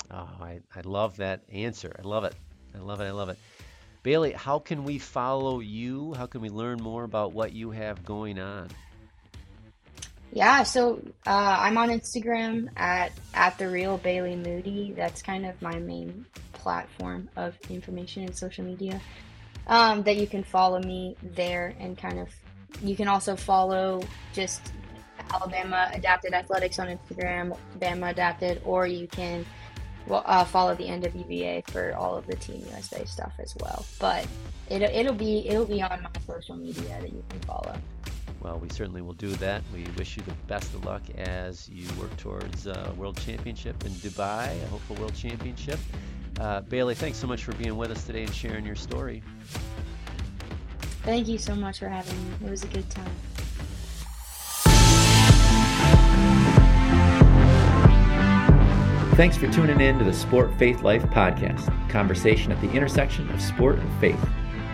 Oh, 0.10 0.29
I, 0.41 0.60
I 0.75 0.81
love 0.84 1.17
that 1.17 1.41
answer. 1.51 1.95
I 1.97 2.07
love 2.07 2.23
it. 2.23 2.34
I 2.75 2.79
love 2.79 3.01
it. 3.01 3.05
I 3.05 3.12
love 3.12 3.29
it. 3.29 3.38
Bailey, 4.03 4.31
how 4.31 4.60
can 4.60 4.84
we 4.84 4.97
follow 4.97 5.60
you? 5.60 6.13
How 6.15 6.25
can 6.25 6.41
we 6.41 6.49
learn 6.49 6.81
more 6.81 7.03
about 7.03 7.34
what 7.34 7.53
you 7.53 7.71
have 7.71 8.03
going 8.03 8.39
on? 8.39 8.69
Yeah, 10.34 10.63
so 10.63 11.01
uh, 11.27 11.57
I'm 11.60 11.77
on 11.77 11.89
Instagram 11.89 12.69
at 12.77 13.12
at 13.34 13.57
the 13.57 13.69
real 13.69 13.97
Bailey 13.97 14.36
Moody. 14.36 14.93
That's 14.95 15.21
kind 15.21 15.45
of 15.45 15.62
my 15.62 15.77
main 15.77 16.25
platform 16.53 17.29
of 17.36 17.55
information 17.69 18.23
and 18.23 18.36
social 18.36 18.63
media. 18.63 19.01
Um, 19.67 20.03
that 20.03 20.17
you 20.17 20.25
can 20.25 20.43
follow 20.43 20.79
me 20.79 21.15
there 21.21 21.75
and 21.79 21.97
kind 21.97 22.19
of 22.19 22.29
you 22.81 22.95
can 22.95 23.07
also 23.07 23.36
follow 23.36 24.01
just 24.34 24.73
Alabama 25.33 25.89
Adapted 25.93 26.33
Athletics 26.33 26.79
on 26.79 26.87
Instagram, 26.87 27.57
Bama 27.79 28.11
Adapted, 28.11 28.61
or 28.65 28.87
you 28.87 29.07
can 29.07 29.45
well, 30.07 30.23
uh, 30.25 30.43
follow 30.43 30.75
the 30.75 30.85
NWBA 30.85 31.69
for 31.69 31.93
all 31.95 32.15
of 32.15 32.25
the 32.27 32.35
Team 32.35 32.63
USA 32.69 33.05
stuff 33.05 33.33
as 33.39 33.55
well. 33.59 33.85
But 33.99 34.27
it, 34.69 34.81
it'll 34.81 35.13
be 35.13 35.47
it'll 35.47 35.65
be 35.65 35.81
on 35.81 36.01
my 36.01 36.09
social 36.25 36.55
media 36.55 36.97
that 37.01 37.11
you 37.11 37.23
can 37.29 37.39
follow. 37.41 37.75
Well, 38.41 38.57
we 38.57 38.69
certainly 38.69 39.01
will 39.01 39.13
do 39.13 39.29
that. 39.35 39.61
We 39.71 39.85
wish 39.97 40.17
you 40.17 40.23
the 40.23 40.33
best 40.47 40.73
of 40.73 40.83
luck 40.83 41.03
as 41.15 41.69
you 41.69 41.87
work 41.99 42.15
towards 42.17 42.65
uh, 42.65 42.91
World 42.97 43.19
Championship 43.21 43.83
in 43.85 43.91
Dubai, 43.91 44.61
a 44.63 44.67
hopeful 44.67 44.95
World 44.95 45.13
Championship. 45.13 45.79
Uh, 46.39 46.61
Bailey, 46.61 46.95
thanks 46.95 47.19
so 47.19 47.27
much 47.27 47.43
for 47.43 47.53
being 47.53 47.77
with 47.77 47.91
us 47.91 48.03
today 48.05 48.23
and 48.23 48.33
sharing 48.33 48.65
your 48.65 48.75
story. 48.75 49.21
Thank 51.03 51.27
you 51.27 51.37
so 51.37 51.55
much 51.55 51.79
for 51.79 51.87
having 51.87 52.17
me. 52.17 52.47
It 52.47 52.49
was 52.49 52.63
a 52.63 52.67
good 52.67 52.89
time. 52.89 53.11
Thanks 59.21 59.38
for 59.38 59.45
tuning 59.51 59.81
in 59.81 59.99
to 59.99 60.03
the 60.03 60.13
Sport 60.13 60.51
Faith 60.57 60.81
Life 60.81 61.03
podcast, 61.03 61.69
conversation 61.91 62.51
at 62.51 62.60
the 62.60 62.71
intersection 62.71 63.29
of 63.29 63.39
sport 63.39 63.77
and 63.77 63.99
faith. 63.99 64.19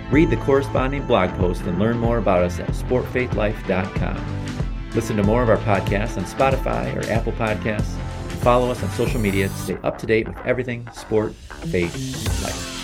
Read 0.10 0.30
the 0.30 0.38
corresponding 0.38 1.06
blog 1.06 1.32
post 1.32 1.64
and 1.64 1.78
learn 1.78 1.98
more 1.98 2.18
about 2.18 2.44
us 2.44 2.58
at 2.58 2.70
sportfaithlife.com. 2.70 4.92
Listen 4.96 5.18
to 5.18 5.24
more 5.24 5.44
of 5.44 5.50
our 5.50 5.58
podcasts 5.58 6.18
on 6.18 6.24
Spotify 6.24 6.96
or 6.96 7.12
Apple 7.12 7.34
Podcasts. 7.34 7.98
Follow 8.40 8.72
us 8.72 8.82
on 8.82 8.90
social 8.92 9.20
media 9.20 9.50
to 9.50 9.54
stay 9.54 9.78
up 9.84 9.98
to 9.98 10.06
date 10.06 10.30
with 10.30 10.38
everything 10.46 10.88
sport, 10.94 11.34
faith, 11.34 11.94
life. 12.42 12.77